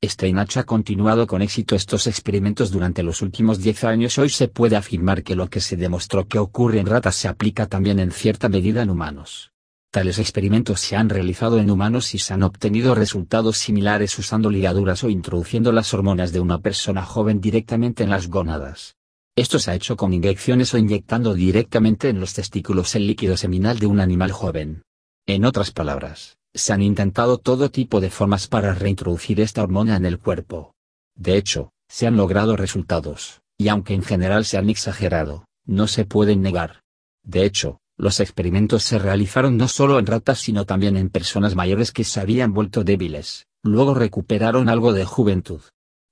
Steinach 0.04 0.58
ha 0.58 0.64
continuado 0.64 1.28
con 1.28 1.44
éxito 1.44 1.76
estos 1.76 2.08
experimentos 2.08 2.72
durante 2.72 3.04
los 3.04 3.22
últimos 3.22 3.60
10 3.60 3.84
años. 3.84 4.18
Hoy 4.18 4.30
se 4.30 4.48
puede 4.48 4.76
afirmar 4.76 5.22
que 5.22 5.36
lo 5.36 5.50
que 5.50 5.62
se 5.62 5.78
demostró 5.78 6.28
que 6.28 6.40
ocurre 6.40 6.80
en 6.80 6.88
ratas 6.88 7.16
se 7.16 7.28
aplica 7.28 7.68
también 7.68 8.00
en 8.00 8.12
cierta 8.12 8.50
medida 8.50 8.82
en 8.82 8.90
humanos. 8.90 9.52
Tales 9.92 10.18
experimentos 10.18 10.82
se 10.82 10.96
han 10.96 11.10
realizado 11.10 11.60
en 11.60 11.70
humanos 11.70 12.16
y 12.16 12.20
se 12.20 12.34
han 12.34 12.42
obtenido 12.42 12.96
resultados 12.96 13.58
similares 13.58 14.18
usando 14.18 14.50
ligaduras 14.50 15.04
o 15.04 15.10
introduciendo 15.10 15.72
las 15.72 15.94
hormonas 15.94 16.34
de 16.34 16.40
una 16.40 16.60
persona 16.60 17.04
joven 17.04 17.40
directamente 17.40 18.04
en 18.04 18.10
las 18.10 18.28
gónadas. 18.28 18.96
Esto 19.38 19.60
se 19.60 19.72
ha 19.72 19.76
hecho 19.76 19.98
con 19.98 20.14
inyecciones 20.14 20.74
o 20.74 20.78
inyectando 20.78 21.34
directamente 21.34 22.08
en 22.08 22.22
los 22.22 22.34
testículos 22.34 22.96
el 22.96 23.06
líquido 23.06 23.36
seminal 23.36 23.80
de 23.80 23.86
un 23.86 24.00
animal 24.00 24.32
joven. 24.32 24.84
En 25.28 25.44
otras 25.44 25.72
palabras, 25.72 26.38
se 26.54 26.72
han 26.72 26.82
intentado 26.82 27.38
todo 27.38 27.70
tipo 27.70 28.00
de 28.00 28.10
formas 28.10 28.48
para 28.48 28.74
reintroducir 28.74 29.42
esta 29.42 29.62
hormona 29.62 29.98
en 29.98 30.06
el 30.06 30.20
cuerpo. 30.20 30.74
De 31.16 31.36
hecho, 31.36 31.72
se 31.90 32.08
han 32.08 32.16
logrado 32.16 32.56
resultados, 32.56 33.42
y 33.58 33.68
aunque 33.68 33.94
en 33.94 34.04
general 34.04 34.46
se 34.46 34.58
han 34.58 34.70
exagerado, 34.70 35.46
no 35.66 35.88
se 35.88 36.06
pueden 36.06 36.42
negar. 36.42 36.82
De 37.24 37.44
hecho, 37.44 37.80
los 37.98 38.22
experimentos 38.22 38.84
se 38.84 39.00
realizaron 39.00 39.58
no 39.58 39.68
solo 39.68 40.00
en 40.00 40.06
ratas 40.06 40.40
sino 40.40 40.66
también 40.66 40.96
en 40.96 41.10
personas 41.10 41.56
mayores 41.56 41.92
que 41.92 42.06
se 42.06 42.22
habían 42.22 42.54
vuelto 42.54 42.86
débiles, 42.86 43.48
luego 43.64 43.96
recuperaron 43.96 44.70
algo 44.70 44.94
de 44.94 45.04
juventud. 45.04 45.62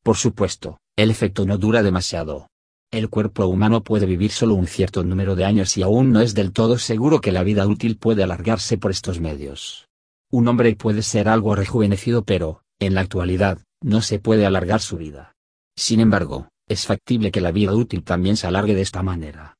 Por 0.03 0.17
supuesto, 0.17 0.79
el 0.97 1.09
efecto 1.09 1.45
no 1.45 1.57
dura 1.57 1.83
demasiado. 1.83 2.49
El 2.93 3.09
cuerpo 3.09 3.45
humano 3.47 3.83
puede 3.83 4.05
vivir 4.05 4.31
solo 4.31 4.53
un 4.55 4.67
cierto 4.67 5.03
número 5.03 5.35
de 5.35 5.43
años 5.43 5.75
y 5.77 5.83
aún 5.83 6.13
no 6.13 6.21
es 6.21 6.33
del 6.33 6.53
todo 6.53 6.77
seguro 6.77 7.19
que 7.19 7.33
la 7.33 7.43
vida 7.43 7.67
útil 7.67 7.97
puede 7.97 8.23
alargarse 8.23 8.77
por 8.77 8.91
estos 8.91 9.19
medios. 9.19 9.89
Un 10.31 10.47
hombre 10.47 10.73
puede 10.75 11.01
ser 11.01 11.27
algo 11.27 11.55
rejuvenecido 11.55 12.23
pero, 12.23 12.61
en 12.79 12.93
la 12.93 13.01
actualidad, 13.01 13.57
no 13.81 14.01
se 14.01 14.19
puede 14.19 14.45
alargar 14.45 14.79
su 14.79 14.95
vida. 14.97 15.33
Sin 15.75 15.99
embargo, 15.99 16.47
es 16.69 16.85
factible 16.85 17.31
que 17.31 17.41
la 17.41 17.51
vida 17.51 17.73
útil 17.73 18.03
también 18.03 18.37
se 18.37 18.47
alargue 18.47 18.75
de 18.75 18.81
esta 18.81 19.03
manera 19.03 19.57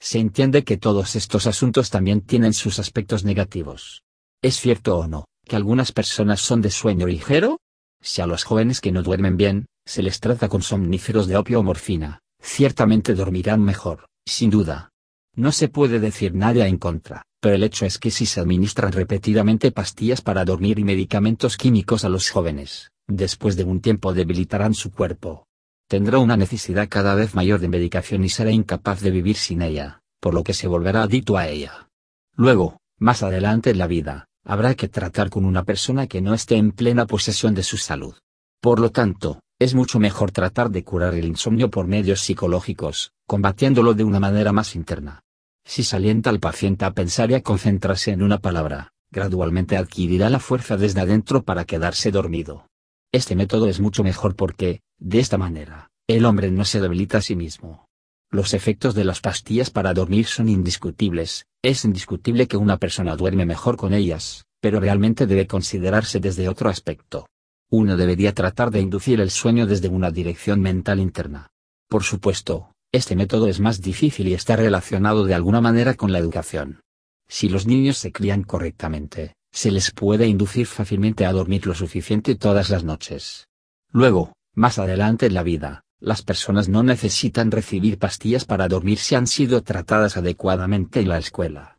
se 0.00 0.18
entiende 0.18 0.64
que 0.64 0.76
todos 0.76 1.16
estos 1.16 1.46
asuntos 1.46 1.90
también 1.90 2.20
tienen 2.20 2.54
sus 2.54 2.78
aspectos 2.78 3.24
negativos. 3.24 4.02
¿Es 4.42 4.56
cierto 4.60 4.98
o 4.98 5.08
no, 5.08 5.26
que 5.44 5.56
algunas 5.56 5.92
personas 5.92 6.40
son 6.40 6.62
de 6.62 6.70
sueño 6.70 7.06
ligero? 7.06 7.58
Si 8.00 8.22
a 8.22 8.26
los 8.26 8.44
jóvenes 8.44 8.80
que 8.80 8.92
no 8.92 9.02
duermen 9.02 9.36
bien, 9.36 9.66
se 9.84 10.02
les 10.02 10.20
trata 10.20 10.48
con 10.48 10.62
somníferos 10.62 11.26
de 11.26 11.36
opio 11.36 11.60
o 11.60 11.62
morfina, 11.64 12.20
ciertamente 12.40 13.14
dormirán 13.14 13.62
mejor, 13.62 14.06
sin 14.26 14.50
duda. 14.50 14.90
No 15.34 15.52
se 15.52 15.68
puede 15.68 16.00
decir 16.00 16.34
nada 16.34 16.66
en 16.66 16.78
contra, 16.78 17.22
pero 17.40 17.54
el 17.54 17.62
hecho 17.62 17.86
es 17.86 17.98
que 17.98 18.10
si 18.10 18.26
se 18.26 18.40
administran 18.40 18.92
repetidamente 18.92 19.70
pastillas 19.70 20.20
para 20.20 20.44
dormir 20.44 20.78
y 20.78 20.84
medicamentos 20.84 21.56
químicos 21.56 22.04
a 22.04 22.08
los 22.08 22.30
jóvenes, 22.30 22.90
después 23.06 23.56
de 23.56 23.64
un 23.64 23.80
tiempo 23.80 24.12
debilitarán 24.12 24.74
su 24.74 24.90
cuerpo, 24.90 25.46
tendrá 25.88 26.18
una 26.18 26.36
necesidad 26.36 26.88
cada 26.88 27.14
vez 27.14 27.34
mayor 27.34 27.60
de 27.60 27.68
medicación 27.68 28.24
y 28.24 28.28
será 28.28 28.50
incapaz 28.50 29.00
de 29.00 29.10
vivir 29.10 29.36
sin 29.36 29.62
ella, 29.62 30.00
por 30.20 30.34
lo 30.34 30.42
que 30.42 30.54
se 30.54 30.66
volverá 30.66 31.02
adicto 31.02 31.36
a 31.36 31.48
ella. 31.48 31.88
Luego, 32.34 32.78
más 32.98 33.22
adelante 33.22 33.70
en 33.70 33.78
la 33.78 33.86
vida, 33.86 34.26
habrá 34.44 34.74
que 34.74 34.88
tratar 34.88 35.30
con 35.30 35.44
una 35.44 35.64
persona 35.64 36.06
que 36.06 36.20
no 36.20 36.34
esté 36.34 36.56
en 36.56 36.72
plena 36.72 37.06
posesión 37.06 37.54
de 37.54 37.62
su 37.62 37.76
salud. 37.76 38.16
Por 38.60 38.80
lo 38.80 38.90
tanto, 38.90 39.40
es 39.58 39.74
mucho 39.74 39.98
mejor 39.98 40.30
tratar 40.30 40.70
de 40.70 40.84
curar 40.84 41.14
el 41.14 41.24
insomnio 41.24 41.68
por 41.68 41.88
medios 41.88 42.20
psicológicos, 42.20 43.12
combatiéndolo 43.26 43.94
de 43.94 44.04
una 44.04 44.20
manera 44.20 44.52
más 44.52 44.76
interna. 44.76 45.24
Si 45.64 45.82
se 45.82 45.96
alienta 45.96 46.30
al 46.30 46.38
paciente 46.38 46.84
a 46.84 46.92
pensar 46.92 47.30
y 47.30 47.34
a 47.34 47.42
concentrarse 47.42 48.12
en 48.12 48.22
una 48.22 48.38
palabra, 48.38 48.92
gradualmente 49.10 49.76
adquirirá 49.76 50.30
la 50.30 50.38
fuerza 50.38 50.76
desde 50.76 51.00
adentro 51.00 51.42
para 51.42 51.64
quedarse 51.64 52.12
dormido. 52.12 52.68
Este 53.12 53.34
método 53.34 53.68
es 53.68 53.80
mucho 53.80 54.04
mejor 54.04 54.36
porque, 54.36 54.80
de 54.98 55.18
esta 55.18 55.38
manera, 55.38 55.90
el 56.06 56.24
hombre 56.24 56.50
no 56.52 56.64
se 56.64 56.80
debilita 56.80 57.18
a 57.18 57.22
sí 57.22 57.34
mismo. 57.34 57.86
Los 58.30 58.54
efectos 58.54 58.94
de 58.94 59.04
las 59.04 59.20
pastillas 59.20 59.70
para 59.70 59.92
dormir 59.92 60.26
son 60.26 60.48
indiscutibles, 60.48 61.46
es 61.62 61.84
indiscutible 61.84 62.46
que 62.46 62.56
una 62.56 62.76
persona 62.76 63.16
duerme 63.16 63.44
mejor 63.44 63.76
con 63.76 63.92
ellas, 63.92 64.46
pero 64.60 64.78
realmente 64.78 65.26
debe 65.26 65.46
considerarse 65.46 66.20
desde 66.20 66.48
otro 66.48 66.68
aspecto. 66.68 67.26
Uno 67.70 67.96
debería 67.96 68.32
tratar 68.32 68.70
de 68.70 68.80
inducir 68.80 69.20
el 69.20 69.30
sueño 69.30 69.66
desde 69.66 69.88
una 69.88 70.10
dirección 70.10 70.60
mental 70.60 71.00
interna. 71.00 71.50
Por 71.88 72.02
supuesto, 72.02 72.72
este 72.92 73.14
método 73.14 73.48
es 73.48 73.60
más 73.60 73.82
difícil 73.82 74.28
y 74.28 74.34
está 74.34 74.56
relacionado 74.56 75.24
de 75.24 75.34
alguna 75.34 75.60
manera 75.60 75.94
con 75.94 76.10
la 76.10 76.18
educación. 76.18 76.80
Si 77.28 77.50
los 77.50 77.66
niños 77.66 77.98
se 77.98 78.10
crían 78.10 78.42
correctamente, 78.42 79.34
se 79.52 79.70
les 79.70 79.90
puede 79.90 80.26
inducir 80.26 80.66
fácilmente 80.66 81.26
a 81.26 81.32
dormir 81.32 81.66
lo 81.66 81.74
suficiente 81.74 82.36
todas 82.36 82.70
las 82.70 82.84
noches. 82.84 83.48
Luego, 83.90 84.32
más 84.54 84.78
adelante 84.78 85.26
en 85.26 85.34
la 85.34 85.42
vida, 85.42 85.82
las 86.00 86.22
personas 86.22 86.70
no 86.70 86.82
necesitan 86.82 87.50
recibir 87.50 87.98
pastillas 87.98 88.46
para 88.46 88.68
dormir 88.68 88.98
si 88.98 89.14
han 89.14 89.26
sido 89.26 89.62
tratadas 89.62 90.16
adecuadamente 90.16 91.00
en 91.00 91.08
la 91.08 91.18
escuela. 91.18 91.78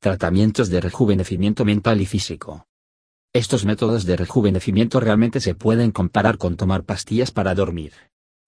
Tratamientos 0.00 0.68
de 0.68 0.80
rejuvenecimiento 0.80 1.64
mental 1.64 2.00
y 2.00 2.06
físico. 2.06 2.66
Estos 3.34 3.64
métodos 3.64 4.04
de 4.04 4.16
rejuvenecimiento 4.16 5.00
realmente 5.00 5.40
se 5.40 5.54
pueden 5.54 5.90
comparar 5.90 6.36
con 6.36 6.56
tomar 6.56 6.84
pastillas 6.84 7.30
para 7.30 7.54
dormir. 7.54 7.94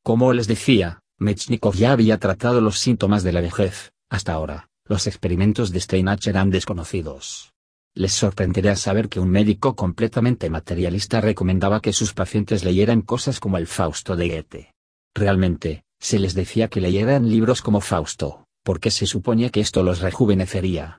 Como 0.03 0.35
les 0.35 0.47
decía, 0.47 1.01
Mechnikov 1.19 1.75
ya 1.75 1.93
había 1.93 2.19
tratado 2.19 2.61
los 2.61 2.79
síntomas 2.79 3.23
de 3.23 3.33
la 3.33 3.41
vejez, 3.41 3.93
hasta 4.11 4.35
ahora, 4.35 4.69
los 4.85 5.07
experimentos 5.07 5.73
de 5.73 5.81
Steinach 5.81 6.27
eran 6.27 6.51
desconocidos. 6.51 7.55
Les 7.95 8.13
sorprendería 8.13 8.77
saber 8.77 9.09
que 9.09 9.21
un 9.21 9.31
médico 9.31 9.75
completamente 9.75 10.51
materialista 10.51 11.23
recomendaba 11.23 11.81
que 11.81 11.95
sus 11.95 12.13
pacientes 12.13 12.63
leyeran 12.63 13.01
cosas 13.01 13.41
como 13.41 13.57
el 13.57 13.67
Fausto 13.67 14.17
de 14.17 14.29
Goethe. 14.29 14.75
Realmente, 15.15 15.85
se 15.99 16.19
les 16.19 16.35
decía 16.35 16.69
que 16.69 16.83
leyeran 16.83 17.31
libros 17.31 17.63
como 17.63 17.81
Fausto, 17.81 18.45
porque 18.63 18.91
se 18.91 19.07
suponía 19.07 19.49
que 19.49 19.61
esto 19.61 19.83
los 19.83 20.01
rejuvenecería. 20.01 20.99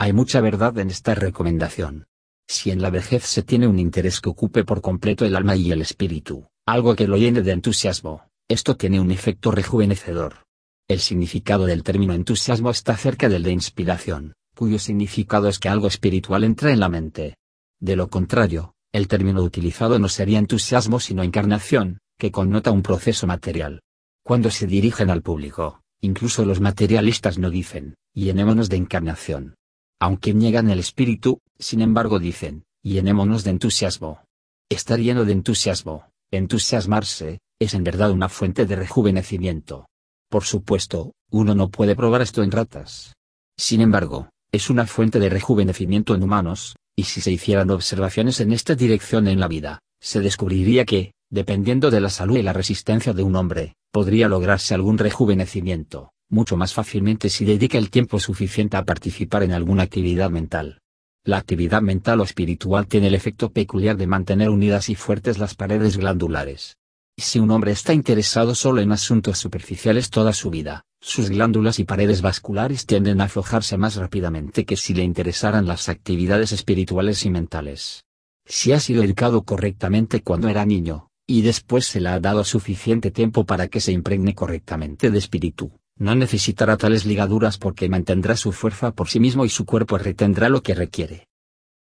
Hay 0.00 0.12
mucha 0.12 0.40
verdad 0.40 0.76
en 0.78 0.90
esta 0.90 1.14
recomendación. 1.14 2.06
Si 2.46 2.70
en 2.70 2.82
la 2.82 2.90
vejez 2.90 3.24
se 3.24 3.42
tiene 3.42 3.66
un 3.66 3.78
interés 3.78 4.20
que 4.20 4.28
ocupe 4.28 4.64
por 4.64 4.80
completo 4.80 5.24
el 5.24 5.36
alma 5.36 5.56
y 5.56 5.72
el 5.72 5.80
espíritu, 5.80 6.46
algo 6.66 6.94
que 6.94 7.08
lo 7.08 7.16
llene 7.16 7.42
de 7.42 7.52
entusiasmo, 7.52 8.28
esto 8.48 8.76
tiene 8.76 9.00
un 9.00 9.10
efecto 9.10 9.50
rejuvenecedor. 9.50 10.44
El 10.86 11.00
significado 11.00 11.64
del 11.64 11.82
término 11.82 12.12
entusiasmo 12.12 12.70
está 12.70 12.96
cerca 12.96 13.28
del 13.28 13.42
de 13.42 13.52
inspiración, 13.52 14.34
cuyo 14.54 14.78
significado 14.78 15.48
es 15.48 15.58
que 15.58 15.70
algo 15.70 15.86
espiritual 15.86 16.44
entra 16.44 16.72
en 16.72 16.80
la 16.80 16.90
mente. 16.90 17.36
De 17.80 17.96
lo 17.96 18.08
contrario, 18.08 18.74
el 18.92 19.08
término 19.08 19.42
utilizado 19.42 19.98
no 19.98 20.08
sería 20.08 20.38
entusiasmo 20.38 21.00
sino 21.00 21.22
encarnación, 21.22 21.98
que 22.18 22.30
connota 22.30 22.70
un 22.70 22.82
proceso 22.82 23.26
material. 23.26 23.80
Cuando 24.22 24.50
se 24.50 24.66
dirigen 24.66 25.10
al 25.10 25.22
público, 25.22 25.80
incluso 26.00 26.44
los 26.44 26.60
materialistas 26.60 27.38
no 27.38 27.50
dicen, 27.50 27.96
llenémonos 28.14 28.68
de 28.68 28.76
encarnación. 28.76 29.56
Aunque 30.00 30.34
niegan 30.34 30.70
el 30.70 30.78
espíritu, 30.78 31.40
sin 31.58 31.80
embargo 31.80 32.18
dicen, 32.18 32.64
llenémonos 32.82 33.44
de 33.44 33.50
entusiasmo. 33.50 34.20
Estar 34.68 34.98
lleno 34.98 35.24
de 35.24 35.32
entusiasmo, 35.32 36.06
entusiasmarse, 36.30 37.40
es 37.60 37.74
en 37.74 37.84
verdad 37.84 38.10
una 38.10 38.28
fuente 38.28 38.66
de 38.66 38.76
rejuvenecimiento. 38.76 39.86
Por 40.30 40.44
supuesto, 40.44 41.12
uno 41.30 41.54
no 41.54 41.68
puede 41.70 41.96
probar 41.96 42.22
esto 42.22 42.42
en 42.42 42.50
ratas. 42.50 43.14
Sin 43.56 43.80
embargo, 43.80 44.30
es 44.52 44.70
una 44.70 44.86
fuente 44.86 45.18
de 45.18 45.28
rejuvenecimiento 45.28 46.14
en 46.14 46.22
humanos, 46.22 46.76
y 46.96 47.04
si 47.04 47.20
se 47.20 47.30
hicieran 47.30 47.70
observaciones 47.70 48.40
en 48.40 48.52
esta 48.52 48.74
dirección 48.74 49.28
en 49.28 49.40
la 49.40 49.48
vida, 49.48 49.80
se 50.00 50.20
descubriría 50.20 50.84
que, 50.84 51.12
dependiendo 51.30 51.90
de 51.90 52.00
la 52.00 52.10
salud 52.10 52.36
y 52.36 52.42
la 52.42 52.52
resistencia 52.52 53.12
de 53.12 53.22
un 53.22 53.36
hombre, 53.36 53.74
podría 53.92 54.28
lograrse 54.28 54.74
algún 54.74 54.98
rejuvenecimiento, 54.98 56.12
mucho 56.28 56.56
más 56.56 56.74
fácilmente 56.74 57.28
si 57.28 57.44
dedica 57.44 57.78
el 57.78 57.90
tiempo 57.90 58.18
suficiente 58.18 58.76
a 58.76 58.84
participar 58.84 59.42
en 59.42 59.52
alguna 59.52 59.84
actividad 59.84 60.30
mental. 60.30 60.80
La 61.24 61.38
actividad 61.38 61.80
mental 61.80 62.20
o 62.20 62.24
espiritual 62.24 62.86
tiene 62.86 63.06
el 63.06 63.14
efecto 63.14 63.50
peculiar 63.50 63.96
de 63.96 64.06
mantener 64.06 64.50
unidas 64.50 64.88
y 64.90 64.94
fuertes 64.94 65.38
las 65.38 65.54
paredes 65.54 65.96
glandulares. 65.96 66.76
Si 67.16 67.38
un 67.38 67.50
hombre 67.50 67.70
está 67.70 67.94
interesado 67.94 68.54
solo 68.54 68.80
en 68.80 68.92
asuntos 68.92 69.38
superficiales 69.38 70.10
toda 70.10 70.32
su 70.32 70.50
vida, 70.50 70.84
sus 71.00 71.30
glándulas 71.30 71.78
y 71.78 71.84
paredes 71.84 72.22
vasculares 72.22 72.86
tienden 72.86 73.20
a 73.20 73.24
aflojarse 73.24 73.76
más 73.76 73.96
rápidamente 73.96 74.64
que 74.64 74.76
si 74.76 74.94
le 74.94 75.04
interesaran 75.04 75.66
las 75.66 75.88
actividades 75.88 76.52
espirituales 76.52 77.24
y 77.24 77.30
mentales. 77.30 78.04
Si 78.46 78.72
ha 78.72 78.80
sido 78.80 79.02
educado 79.02 79.42
correctamente 79.44 80.22
cuando 80.22 80.48
era 80.48 80.66
niño, 80.66 81.08
y 81.26 81.42
después 81.42 81.86
se 81.86 82.00
le 82.00 82.10
ha 82.10 82.20
dado 82.20 82.44
suficiente 82.44 83.10
tiempo 83.10 83.46
para 83.46 83.68
que 83.68 83.80
se 83.80 83.92
impregne 83.92 84.34
correctamente 84.34 85.10
de 85.10 85.18
espíritu, 85.18 85.72
no 85.96 86.14
necesitará 86.14 86.76
tales 86.76 87.06
ligaduras 87.06 87.58
porque 87.58 87.88
mantendrá 87.88 88.36
su 88.36 88.52
fuerza 88.52 88.92
por 88.92 89.08
sí 89.08 89.20
mismo 89.20 89.44
y 89.44 89.48
su 89.48 89.64
cuerpo 89.64 89.98
retendrá 89.98 90.48
lo 90.48 90.62
que 90.62 90.74
requiere. 90.74 91.28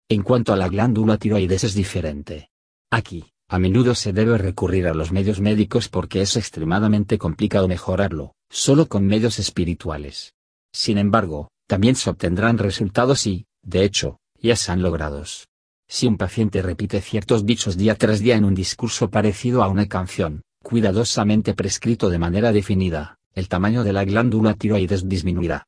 En 0.09 0.23
cuanto 0.23 0.53
a 0.53 0.57
la 0.57 0.69
glándula 0.69 1.19
tiroides 1.19 1.65
es 1.65 1.75
diferente. 1.75 2.51
Aquí, 2.91 3.33
a 3.49 3.59
menudo 3.59 3.95
se 3.95 4.13
debe 4.13 4.39
recurrir 4.39 4.87
a 4.87 4.95
los 4.95 5.13
medios 5.13 5.41
médicos 5.41 5.89
porque 5.89 6.23
es 6.23 6.37
extremadamente 6.37 7.19
complicado 7.19 7.69
mejorarlo, 7.69 8.35
solo 8.51 8.89
con 8.89 9.07
medios 9.07 9.39
espirituales. 9.39 10.35
Sin 10.73 10.97
embargo, 10.97 11.51
también 11.67 11.95
se 11.95 12.09
obtendrán 12.09 12.57
resultados 12.57 13.27
y, 13.27 13.47
de 13.63 13.85
hecho, 13.85 14.19
ya 14.41 14.57
se 14.57 14.73
han 14.73 14.81
logrados. 14.81 15.49
Si 15.87 16.07
un 16.07 16.17
paciente 16.17 16.63
repite 16.63 17.01
ciertos 17.01 17.45
dichos 17.45 17.77
día 17.77 17.95
tras 17.95 18.21
día 18.21 18.37
en 18.37 18.45
un 18.45 18.55
discurso 18.55 19.11
parecido 19.11 19.63
a 19.63 19.69
una 19.69 19.87
canción, 19.89 20.43
cuidadosamente 20.63 21.55
prescrito 21.55 22.11
de 22.11 22.19
manera 22.19 22.53
definida, 22.53 23.18
el 23.39 23.49
tamaño 23.49 23.85
de 23.85 23.93
la 23.93 24.05
glándula 24.05 24.55
tiroides 24.55 25.09
disminuirá. 25.09 25.67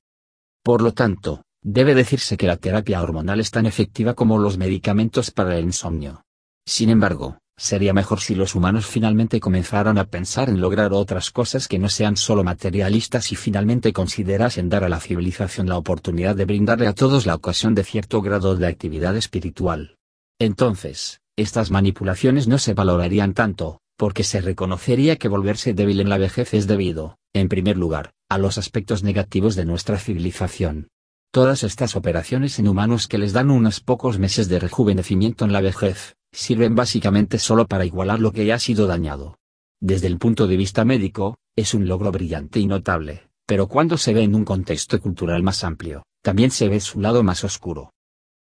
Por 0.62 0.83
lo 0.83 0.92
tanto, 0.92 1.44
debe 1.62 1.94
decirse 1.94 2.37
que 2.37 2.46
la 2.46 2.56
terapia 2.56 3.02
hormonal 3.02 3.40
es 3.40 3.50
tan 3.50 3.66
efectiva 3.66 4.14
como 4.14 4.38
los 4.38 4.59
medicamentos 4.59 5.30
para 5.30 5.56
el 5.56 5.64
insomnio. 5.64 6.24
Sin 6.66 6.90
embargo, 6.90 7.38
Sería 7.61 7.92
mejor 7.92 8.20
si 8.20 8.35
los 8.35 8.54
humanos 8.54 8.87
finalmente 8.87 9.38
comenzaran 9.38 9.98
a 9.98 10.06
pensar 10.06 10.48
en 10.48 10.62
lograr 10.62 10.94
otras 10.94 11.30
cosas 11.30 11.68
que 11.68 11.78
no 11.78 11.90
sean 11.90 12.16
solo 12.16 12.42
materialistas 12.42 13.33
y 13.33 13.37
finalmente 13.37 13.92
considerasen 13.92 14.70
dar 14.70 14.83
a 14.83 14.88
la 14.88 14.98
civilización 14.98 15.68
la 15.68 15.76
oportunidad 15.76 16.35
de 16.35 16.46
brindarle 16.46 16.87
a 16.87 16.94
todos 16.94 17.26
la 17.26 17.35
ocasión 17.35 17.74
de 17.74 17.85
cierto 17.85 18.22
grado 18.22 18.56
de 18.56 18.66
actividad 18.66 19.14
espiritual. 19.14 19.98
Entonces, 20.38 21.20
estas 21.37 21.70
manipulaciones 21.70 22.48
no 22.48 22.56
se 22.56 22.72
valorarían 22.72 23.35
tanto, 23.35 23.83
porque 24.01 24.25
se 24.25 24.41
reconocería 24.41 25.17
que 25.17 25.29
volverse 25.29 25.75
débil 25.75 26.01
en 26.01 26.09
la 26.09 26.17
vejez 26.17 26.55
es 26.55 26.67
debido, 26.67 27.19
en 27.35 27.51
primer 27.51 27.77
lugar, 27.77 28.13
a 28.31 28.39
los 28.39 28.57
aspectos 28.57 29.03
negativos 29.03 29.57
de 29.57 29.67
nuestra 29.67 29.99
civilización. 29.99 30.89
Todas 31.31 31.65
estas 31.65 31.97
operaciones 31.97 32.59
en 32.59 32.69
humanos 32.69 33.09
que 33.09 33.19
les 33.19 33.35
dan 33.35 33.51
unos 33.51 33.81
pocos 33.81 34.19
meses 34.19 34.49
de 34.49 34.59
rejuvenecimiento 34.59 35.45
en 35.45 35.53
la 35.53 35.61
vejez, 35.61 36.17
sirven 36.33 36.75
básicamente 36.75 37.39
solo 37.39 37.67
para 37.67 37.85
igualar 37.85 38.21
lo 38.21 38.33
que 38.33 38.47
ya 38.47 38.55
ha 38.55 38.59
sido 38.59 38.87
dañado. 38.87 39.37
Desde 39.83 40.07
el 40.07 40.17
punto 40.17 40.47
de 40.47 40.57
vista 40.57 40.87
médico, 40.87 41.37
es 41.55 41.75
un 41.75 41.87
logro 41.87 42.11
brillante 42.11 42.59
y 42.59 42.67
notable, 42.67 43.29
pero 43.45 43.69
cuando 43.69 43.99
se 43.99 44.15
ve 44.15 44.23
en 44.23 44.35
un 44.35 44.47
contexto 44.47 44.99
cultural 44.99 45.43
más 45.43 45.63
amplio, 45.63 46.05
también 46.23 46.51
se 46.51 46.71
ve 46.71 46.81
su 46.81 47.03
lado 47.03 47.23
más 47.23 47.45
oscuro. 47.45 47.93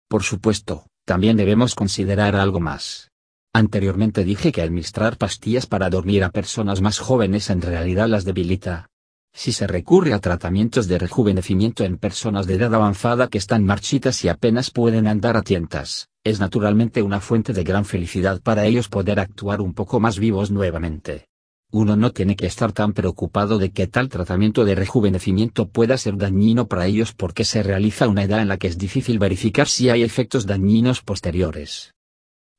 Por 0.08 0.24
supuesto, 0.24 0.88
también 1.06 1.36
debemos 1.36 1.76
considerar 1.76 2.38
algo 2.38 2.62
más. 2.62 3.11
Anteriormente 3.54 4.24
dije 4.24 4.52
que 4.52 4.62
administrar 4.62 5.18
pastillas 5.18 5.66
para 5.66 5.90
dormir 5.90 6.24
a 6.24 6.30
personas 6.30 6.82
más 6.82 7.00
jóvenes 7.00 7.50
en 7.50 7.62
realidad 7.62 8.08
las 8.08 8.26
debilita, 8.26 8.88
si 9.34 9.54
se 9.54 9.66
recurre 9.66 10.14
a 10.14 10.20
tratamientos 10.20 10.88
de 10.88 11.00
rejuvenecimiento 11.00 11.86
en 11.86 11.98
personas 11.98 12.48
de 12.48 12.56
edad 12.56 12.76
avanzada 12.76 13.30
que 13.30 13.38
están 13.38 13.64
marchitas 13.64 14.24
y 14.26 14.30
apenas 14.30 14.72
pueden 14.72 15.08
andar 15.08 15.38
a 15.38 15.42
tientas, 15.42 16.10
es 16.24 16.40
naturalmente 16.40 17.02
una 17.02 17.22
fuente 17.22 17.54
de 17.54 17.64
gran 17.64 17.86
felicidad 17.86 18.42
para 18.42 18.66
ellos 18.66 18.90
poder 18.90 19.20
actuar 19.20 19.62
un 19.62 19.74
poco 19.74 20.00
más 20.02 20.20
vivos 20.20 20.52
nuevamente. 20.52 21.28
Uno 21.72 21.96
no 21.96 22.12
tiene 22.12 22.36
que 22.36 22.46
estar 22.46 22.74
tan 22.74 22.92
preocupado 22.92 23.58
de 23.58 23.72
que 23.72 23.88
tal 23.88 24.10
tratamiento 24.10 24.66
de 24.66 24.76
rejuvenecimiento 24.76 25.70
pueda 25.70 25.98
ser 25.98 26.18
dañino 26.18 26.68
para 26.68 26.86
ellos 26.86 27.14
porque 27.14 27.46
se 27.46 27.64
realiza 27.64 28.10
una 28.10 28.24
edad 28.24 28.42
en 28.42 28.50
la 28.50 28.58
que 28.58 28.68
es 28.68 28.78
difícil 28.78 29.18
verificar 29.20 29.70
si 29.70 29.90
hay 29.90 30.04
efectos 30.04 30.46
dañinos 30.46 31.02
posteriores. 31.02 31.94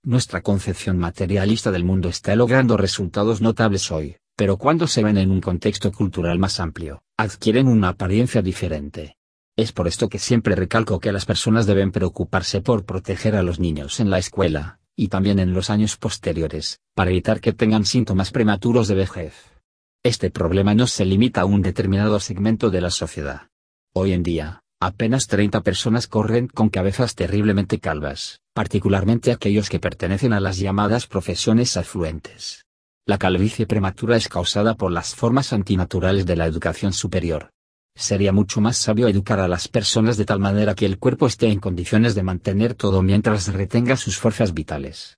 Nuestra 0.04 0.42
concepción 0.42 0.98
materialista 0.98 1.70
del 1.70 1.84
mundo 1.84 2.08
está 2.08 2.34
logrando 2.36 2.76
resultados 2.76 3.40
notables 3.40 3.90
hoy 3.90 4.16
pero 4.36 4.56
cuando 4.56 4.88
se 4.88 5.04
ven 5.04 5.18
en 5.18 5.30
un 5.30 5.40
contexto 5.40 5.92
cultural 5.92 6.38
más 6.38 6.58
amplio, 6.58 7.04
adquieren 7.16 7.68
una 7.68 7.90
apariencia 7.90 8.42
diferente. 8.42 9.16
Es 9.56 9.70
por 9.70 9.86
esto 9.86 10.08
que 10.08 10.18
siempre 10.18 10.56
recalco 10.56 10.98
que 10.98 11.12
las 11.12 11.26
personas 11.26 11.64
deben 11.64 11.92
preocuparse 11.92 12.60
por 12.60 12.84
proteger 12.84 13.36
a 13.36 13.44
los 13.44 13.60
niños 13.60 14.00
en 14.00 14.10
la 14.10 14.18
escuela, 14.18 14.80
y 14.96 15.08
también 15.08 15.38
en 15.38 15.52
los 15.52 15.70
años 15.70 15.96
posteriores, 15.96 16.80
para 16.94 17.10
evitar 17.10 17.40
que 17.40 17.52
tengan 17.52 17.84
síntomas 17.84 18.32
prematuros 18.32 18.88
de 18.88 18.96
vejez. 18.96 19.34
Este 20.02 20.30
problema 20.30 20.74
no 20.74 20.88
se 20.88 21.04
limita 21.04 21.42
a 21.42 21.44
un 21.44 21.62
determinado 21.62 22.18
segmento 22.18 22.70
de 22.70 22.80
la 22.80 22.90
sociedad. 22.90 23.42
Hoy 23.92 24.12
en 24.12 24.24
día, 24.24 24.64
apenas 24.80 25.28
30 25.28 25.60
personas 25.60 26.08
corren 26.08 26.48
con 26.48 26.70
cabezas 26.70 27.14
terriblemente 27.14 27.78
calvas, 27.78 28.41
particularmente 28.54 29.32
aquellos 29.32 29.68
que 29.68 29.80
pertenecen 29.80 30.32
a 30.32 30.40
las 30.40 30.58
llamadas 30.58 31.06
profesiones 31.06 31.76
afluentes. 31.76 32.66
La 33.06 33.18
calvicie 33.18 33.66
prematura 33.66 34.16
es 34.16 34.28
causada 34.28 34.74
por 34.76 34.92
las 34.92 35.14
formas 35.14 35.52
antinaturales 35.52 36.24
de 36.24 36.36
la 36.36 36.46
educación 36.46 36.92
superior. 36.92 37.50
Sería 37.94 38.32
mucho 38.32 38.60
más 38.60 38.76
sabio 38.76 39.08
educar 39.08 39.40
a 39.40 39.48
las 39.48 39.68
personas 39.68 40.16
de 40.16 40.24
tal 40.24 40.38
manera 40.38 40.74
que 40.74 40.86
el 40.86 40.98
cuerpo 40.98 41.26
esté 41.26 41.48
en 41.48 41.60
condiciones 41.60 42.14
de 42.14 42.22
mantener 42.22 42.74
todo 42.74 43.02
mientras 43.02 43.52
retenga 43.52 43.96
sus 43.96 44.18
fuerzas 44.18 44.54
vitales. 44.54 45.10